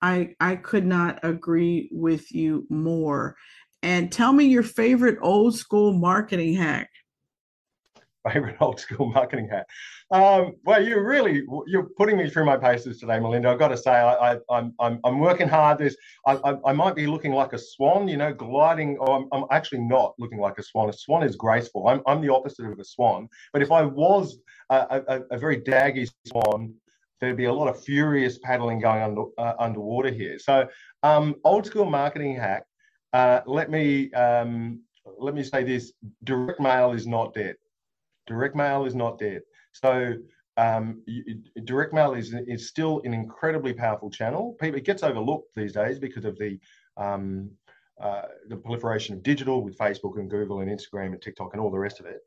I 0.01 0.35
I 0.39 0.55
could 0.57 0.85
not 0.85 1.19
agree 1.23 1.89
with 1.91 2.31
you 2.31 2.65
more. 2.69 3.35
And 3.81 4.11
tell 4.11 4.33
me 4.33 4.45
your 4.45 4.63
favorite 4.63 5.19
old 5.21 5.55
school 5.55 5.93
marketing 5.93 6.55
hack 6.55 6.89
favorite 8.29 8.57
old 8.61 8.79
school 8.79 9.07
marketing 9.07 9.49
hat. 9.49 9.67
Um, 10.11 10.55
well, 10.63 10.83
you 10.83 10.99
really 10.99 11.43
you're 11.67 11.89
putting 11.97 12.17
me 12.17 12.29
through 12.29 12.45
my 12.45 12.57
paces 12.57 12.99
today, 12.99 13.19
Melinda. 13.19 13.49
I've 13.49 13.59
got 13.59 13.69
to 13.69 13.77
say, 13.77 13.91
I, 13.91 14.33
am 14.33 14.41
I'm, 14.49 14.73
I'm 14.79 14.99
I'm 15.03 15.19
working 15.19 15.47
hard. 15.47 15.79
This 15.79 15.95
I, 16.25 16.33
I, 16.33 16.57
I, 16.67 16.73
might 16.73 16.95
be 16.95 17.07
looking 17.07 17.31
like 17.31 17.53
a 17.53 17.57
swan, 17.57 18.07
you 18.07 18.17
know, 18.17 18.33
gliding. 18.33 18.97
Or 18.97 19.17
I'm, 19.17 19.27
I'm 19.31 19.45
actually 19.51 19.81
not 19.81 20.13
looking 20.19 20.39
like 20.39 20.57
a 20.59 20.63
swan. 20.63 20.89
A 20.89 20.93
swan 20.93 21.23
is 21.23 21.35
graceful. 21.35 21.87
I'm 21.87 22.01
I'm 22.05 22.21
the 22.21 22.33
opposite 22.33 22.65
of 22.65 22.79
a 22.79 22.85
swan. 22.85 23.27
But 23.51 23.61
if 23.61 23.71
I 23.71 23.83
was 23.83 24.37
a, 24.69 25.01
a, 25.07 25.21
a 25.31 25.37
very 25.37 25.59
daggy 25.61 26.09
swan, 26.27 26.73
there'd 27.19 27.37
be 27.37 27.45
a 27.45 27.53
lot 27.53 27.67
of 27.67 27.83
furious 27.83 28.37
paddling 28.39 28.79
going 28.79 29.01
under, 29.01 29.23
uh, 29.37 29.53
underwater 29.59 30.11
here. 30.11 30.37
So, 30.37 30.67
um, 31.03 31.35
old 31.43 31.65
school 31.65 31.85
marketing 31.85 32.35
hack. 32.35 32.63
Uh, 33.13 33.39
let 33.45 33.71
me 33.71 34.11
um, 34.13 34.81
let 35.17 35.33
me 35.33 35.41
say 35.41 35.63
this: 35.63 35.93
direct 36.23 36.59
mail 36.59 36.91
is 36.91 37.07
not 37.07 37.33
dead 37.33 37.55
direct 38.27 38.55
mail 38.55 38.85
is 38.85 38.95
not 38.95 39.19
dead. 39.19 39.41
So 39.71 40.15
um, 40.57 41.01
direct 41.65 41.93
mail 41.93 42.13
is 42.13 42.33
is 42.47 42.67
still 42.67 43.01
an 43.03 43.13
incredibly 43.13 43.73
powerful 43.73 44.09
channel. 44.09 44.55
People, 44.59 44.77
it 44.77 44.85
gets 44.85 45.03
overlooked 45.03 45.53
these 45.55 45.73
days 45.73 45.99
because 45.99 46.25
of 46.25 46.37
the 46.37 46.59
um, 46.97 47.49
uh, 48.01 48.23
the 48.49 48.55
proliferation 48.57 49.15
of 49.15 49.23
digital 49.23 49.63
with 49.63 49.77
Facebook 49.77 50.17
and 50.17 50.29
Google 50.29 50.61
and 50.61 50.69
Instagram 50.69 51.07
and 51.07 51.21
TikTok 51.21 51.53
and 51.53 51.61
all 51.61 51.71
the 51.71 51.79
rest 51.79 51.99
of 51.99 52.05
it. 52.05 52.19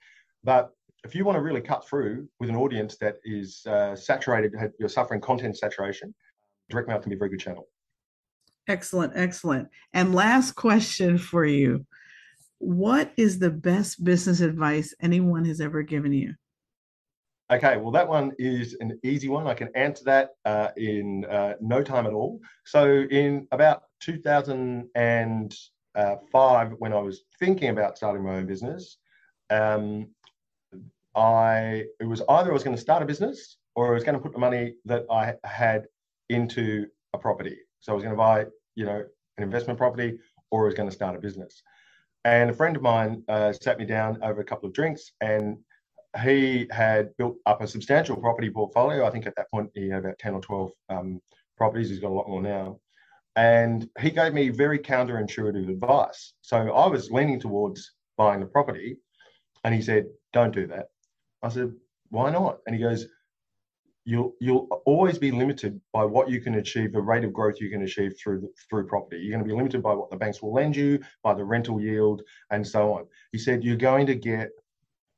But 0.45 0.71
if 1.05 1.15
you 1.15 1.25
want 1.25 1.37
to 1.37 1.43
really 1.43 1.61
cut 1.61 1.87
through 1.87 2.29
with 2.41 2.49
an 2.49 2.57
audience 2.57 2.97
that 2.99 3.17
is 3.25 3.65
uh, 3.67 3.95
saturated, 3.95 4.55
you're 4.79 4.89
suffering 4.89 5.21
content 5.21 5.57
saturation, 5.57 6.15
direct 6.71 6.89
mail 6.89 6.99
can 6.99 7.11
be 7.11 7.17
a 7.17 7.19
very 7.19 7.31
good 7.31 7.41
channel. 7.41 7.69
Excellent, 8.67 9.13
excellent. 9.15 9.69
And 9.95 10.15
last 10.15 10.53
question 10.53 11.17
for 11.17 11.45
you 11.45 11.87
what 12.59 13.13
is 13.17 13.39
the 13.39 13.51
best 13.51 14.05
business 14.05 14.41
advice 14.41 14.95
anyone 15.01 15.45
has 15.45 15.61
ever 15.61 15.83
given 15.83 16.13
you? 16.13 16.35
Okay, 17.51 17.79
well, 17.79 17.91
that 17.93 18.07
one 18.07 18.33
is 18.39 18.77
an 18.81 19.01
easy 19.03 19.29
one. 19.29 19.47
I 19.47 19.55
can 19.55 19.71
answer 19.75 20.05
that 20.05 20.33
uh, 20.45 20.69
in 20.77 21.25
uh, 21.25 21.55
no 21.63 21.83
time 21.83 22.07
at 22.07 22.13
all. 22.13 22.43
So, 22.67 23.07
in 23.11 23.49
about 23.53 23.85
2005, 24.01 26.75
when 26.79 26.93
I 26.93 26.99
was 26.99 27.23
thinking 27.39 27.71
about 27.71 27.97
starting 27.97 28.23
my 28.23 28.35
own 28.35 28.47
business, 28.47 28.99
um, 29.49 30.09
I 31.15 31.85
it 32.01 32.05
was 32.05 32.21
either 32.29 32.51
I 32.51 32.53
was 32.53 32.65
going 32.65 32.77
to 32.77 32.83
start 32.83 33.03
a 33.03 33.07
business 33.07 33.57
or 33.75 33.89
I 33.89 33.95
was 33.95 34.05
going 34.05 34.17
to 34.17 34.21
put 34.21 34.33
the 34.33 34.39
money 34.39 34.75
that 34.85 35.07
I 35.11 35.33
had 35.45 35.87
into 36.29 36.87
a 37.15 37.19
property. 37.19 37.57
So 37.81 37.93
I 37.93 37.95
was 37.95 38.05
going 38.05 38.15
to 38.15 38.19
buy, 38.19 38.45
you 38.75 38.85
know, 38.85 39.03
an 39.39 39.43
investment 39.43 39.79
property, 39.79 40.19
or 40.51 40.65
I 40.65 40.67
was 40.67 40.75
going 40.75 40.89
to 40.89 40.95
start 40.95 41.17
a 41.17 41.19
business. 41.19 41.63
And 42.29 42.51
a 42.51 42.53
friend 42.53 42.77
of 42.77 42.83
mine 42.83 43.25
uh, 43.27 43.55
sat 43.55 43.79
me 43.79 43.87
down 43.87 44.19
over 44.23 44.43
a 44.43 44.45
couple 44.45 44.69
of 44.69 44.75
drinks, 44.75 45.13
and 45.23 45.57
he 46.23 46.67
had 46.71 47.17
built 47.17 47.37
up 47.47 47.63
a 47.63 47.67
substantial 47.67 48.19
property 48.19 48.51
portfolio. 48.51 49.07
I 49.07 49.11
think 49.11 49.27
at 49.27 49.35
that 49.37 49.51
point 49.51 49.71
he 49.75 49.89
had 49.89 50.01
about 50.05 50.19
10 50.19 50.35
or 50.35 50.43
12 50.43 50.71
um, 50.91 51.23
properties. 51.57 51.89
He's 51.89 52.01
got 52.01 52.11
a 52.11 52.19
lot 52.19 52.29
more 52.29 52.43
now. 52.43 52.81
And 53.35 53.89
he 53.99 54.11
gave 54.11 54.35
me 54.35 54.51
very 54.51 54.79
counterintuitive 54.79 55.71
advice. 55.71 56.35
So 56.43 56.71
I 56.71 56.87
was 56.89 57.11
leaning 57.11 57.41
towards 57.41 57.95
buying 58.19 58.41
the 58.41 58.47
property, 58.47 58.99
and 59.65 59.75
he 59.75 59.81
said, 59.81 60.05
Don't 60.35 60.55
do 60.55 60.67
that. 60.67 60.89
I 61.43 61.49
said, 61.49 61.73
Why 62.11 62.29
not? 62.29 62.59
And 62.67 62.77
he 62.77 62.83
goes, 62.83 63.07
you'll 64.09 64.33
you'll 64.41 64.67
always 64.87 65.19
be 65.19 65.31
limited 65.31 65.79
by 65.93 66.03
what 66.03 66.31
you 66.31 66.41
can 66.41 66.55
achieve, 66.55 66.93
the 66.93 67.01
rate 67.01 67.25
of 67.25 67.33
growth 67.35 67.61
you 67.61 67.69
can 67.69 67.83
achieve 67.83 68.15
through 68.19 68.49
through 68.69 68.87
property. 68.87 69.19
You're 69.19 69.33
going 69.33 69.45
to 69.47 69.49
be 69.49 69.55
limited 69.55 69.83
by 69.83 69.93
what 69.93 70.11
the 70.11 70.17
banks 70.17 70.41
will 70.41 70.55
lend 70.55 70.75
you, 70.75 70.99
by 71.23 71.35
the 71.35 71.45
rental 71.45 71.79
yield, 71.79 72.23
and 72.51 72.67
so 72.67 72.95
on. 72.95 73.07
He 73.33 73.39
said 73.39 73.63
you're 73.63 73.77
going 73.77 74.07
to 74.07 74.15
get 74.15 74.49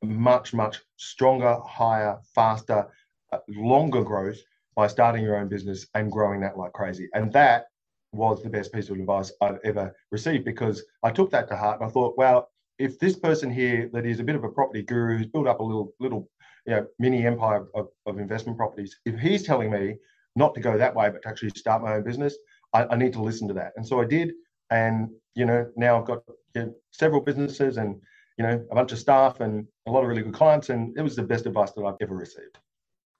much 0.02 0.52
much 0.52 0.80
stronger, 0.96 1.56
higher, 1.64 2.18
faster, 2.34 2.88
uh, 3.32 3.38
longer 3.48 4.02
growth 4.02 4.38
by 4.74 4.88
starting 4.88 5.22
your 5.22 5.36
own 5.36 5.48
business 5.48 5.86
and 5.94 6.10
growing 6.10 6.40
that 6.40 6.58
like 6.58 6.72
crazy. 6.72 7.08
And 7.14 7.32
that 7.32 7.66
was 8.12 8.42
the 8.42 8.50
best 8.50 8.72
piece 8.72 8.90
of 8.90 8.96
advice 8.96 9.30
I've 9.40 9.60
ever 9.62 9.94
received 10.10 10.44
because 10.44 10.82
I 11.04 11.12
took 11.12 11.30
that 11.30 11.46
to 11.48 11.56
heart 11.56 11.80
and 11.80 11.88
I 11.88 11.92
thought, 11.92 12.18
well, 12.18 12.50
if 12.80 12.98
this 12.98 13.16
person 13.16 13.52
here 13.52 13.88
that 13.92 14.04
is 14.04 14.18
a 14.18 14.24
bit 14.24 14.34
of 14.34 14.42
a 14.42 14.48
property 14.48 14.82
guru 14.82 15.18
who's 15.18 15.28
built 15.28 15.46
up 15.46 15.60
a 15.60 15.62
little 15.62 15.94
little 16.00 16.28
you 16.66 16.74
know, 16.74 16.86
mini 16.98 17.26
empire 17.26 17.66
of, 17.74 17.88
of 18.06 18.18
investment 18.18 18.58
properties. 18.58 18.98
If 19.04 19.18
he's 19.18 19.42
telling 19.42 19.70
me 19.70 19.96
not 20.36 20.54
to 20.54 20.60
go 20.60 20.76
that 20.78 20.94
way, 20.94 21.10
but 21.10 21.22
to 21.22 21.28
actually 21.28 21.50
start 21.50 21.82
my 21.82 21.94
own 21.94 22.04
business, 22.04 22.36
I, 22.72 22.84
I 22.86 22.96
need 22.96 23.12
to 23.14 23.22
listen 23.22 23.48
to 23.48 23.54
that. 23.54 23.72
And 23.76 23.86
so 23.86 24.00
I 24.00 24.04
did. 24.04 24.32
And, 24.70 25.10
you 25.34 25.44
know, 25.44 25.68
now 25.76 25.98
I've 25.98 26.06
got 26.06 26.22
you 26.54 26.62
know, 26.62 26.74
several 26.92 27.20
businesses 27.20 27.76
and, 27.76 28.00
you 28.38 28.44
know, 28.44 28.64
a 28.70 28.74
bunch 28.74 28.92
of 28.92 28.98
staff 28.98 29.40
and 29.40 29.66
a 29.86 29.90
lot 29.90 30.02
of 30.02 30.08
really 30.08 30.22
good 30.22 30.34
clients. 30.34 30.70
And 30.70 30.96
it 30.96 31.02
was 31.02 31.16
the 31.16 31.22
best 31.22 31.46
advice 31.46 31.72
that 31.72 31.82
I've 31.82 31.96
ever 32.00 32.14
received. 32.14 32.58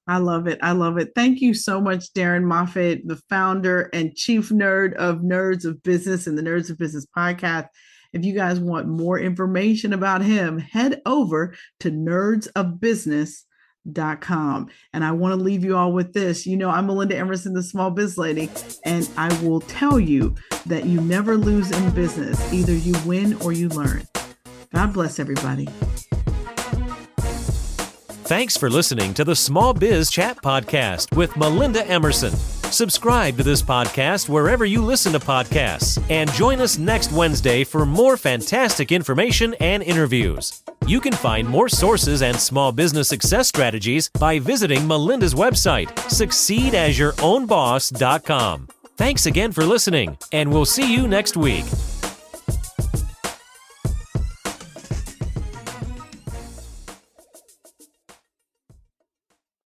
I 0.06 0.18
love 0.18 0.46
it. 0.46 0.58
I 0.62 0.72
love 0.72 0.98
it. 0.98 1.12
Thank 1.14 1.40
you 1.40 1.54
so 1.54 1.80
much, 1.80 2.12
Darren 2.14 2.44
Moffatt, 2.44 3.02
the 3.04 3.20
founder 3.28 3.90
and 3.92 4.14
chief 4.16 4.48
nerd 4.48 4.94
of 4.94 5.18
Nerds 5.18 5.64
of 5.64 5.82
Business 5.82 6.26
and 6.26 6.36
the 6.36 6.42
Nerds 6.42 6.70
of 6.70 6.78
Business 6.78 7.06
podcast. 7.16 7.68
If 8.12 8.24
you 8.24 8.34
guys 8.34 8.58
want 8.58 8.88
more 8.88 9.18
information 9.18 9.92
about 9.92 10.22
him, 10.22 10.58
head 10.58 11.00
over 11.06 11.54
to 11.80 11.90
nerdsofbusiness.com 11.90 13.46
com. 14.20 14.68
And 14.92 15.04
I 15.04 15.12
want 15.12 15.32
to 15.32 15.42
leave 15.42 15.64
you 15.64 15.76
all 15.76 15.92
with 15.92 16.12
this. 16.12 16.46
You 16.46 16.56
know, 16.56 16.70
I'm 16.70 16.86
Melinda 16.86 17.16
Emerson, 17.16 17.54
the 17.54 17.62
small 17.62 17.90
biz 17.90 18.18
lady, 18.18 18.50
and 18.84 19.08
I 19.16 19.32
will 19.42 19.60
tell 19.60 19.98
you 19.98 20.34
that 20.66 20.84
you 20.84 21.00
never 21.00 21.36
lose 21.36 21.70
in 21.70 21.90
business. 21.90 22.52
Either 22.52 22.74
you 22.74 22.94
win 23.06 23.34
or 23.42 23.52
you 23.52 23.68
learn. 23.68 24.06
God 24.74 24.92
bless 24.92 25.18
everybody. 25.18 25.68
Thanks 28.26 28.56
for 28.56 28.70
listening 28.70 29.12
to 29.14 29.24
the 29.24 29.34
Small 29.34 29.74
Biz 29.74 30.08
Chat 30.08 30.36
Podcast 30.36 31.16
with 31.16 31.36
Melinda 31.36 31.84
Emerson. 31.86 32.59
Subscribe 32.70 33.36
to 33.36 33.42
this 33.42 33.60
podcast 33.62 34.28
wherever 34.28 34.64
you 34.64 34.84
listen 34.84 35.12
to 35.12 35.18
podcasts 35.18 36.00
and 36.08 36.30
join 36.32 36.60
us 36.60 36.78
next 36.78 37.10
Wednesday 37.10 37.64
for 37.64 37.84
more 37.84 38.16
fantastic 38.16 38.92
information 38.92 39.54
and 39.54 39.82
interviews. 39.82 40.62
You 40.86 41.00
can 41.00 41.12
find 41.12 41.48
more 41.48 41.68
sources 41.68 42.22
and 42.22 42.38
small 42.38 42.70
business 42.70 43.08
success 43.08 43.48
strategies 43.48 44.08
by 44.20 44.38
visiting 44.38 44.86
Melinda's 44.86 45.34
website, 45.34 45.88
succeedasyourownboss.com. 46.08 48.68
Thanks 48.96 49.26
again 49.26 49.52
for 49.52 49.64
listening, 49.64 50.16
and 50.30 50.52
we'll 50.52 50.64
see 50.64 50.92
you 50.92 51.08
next 51.08 51.36
week. 51.36 51.64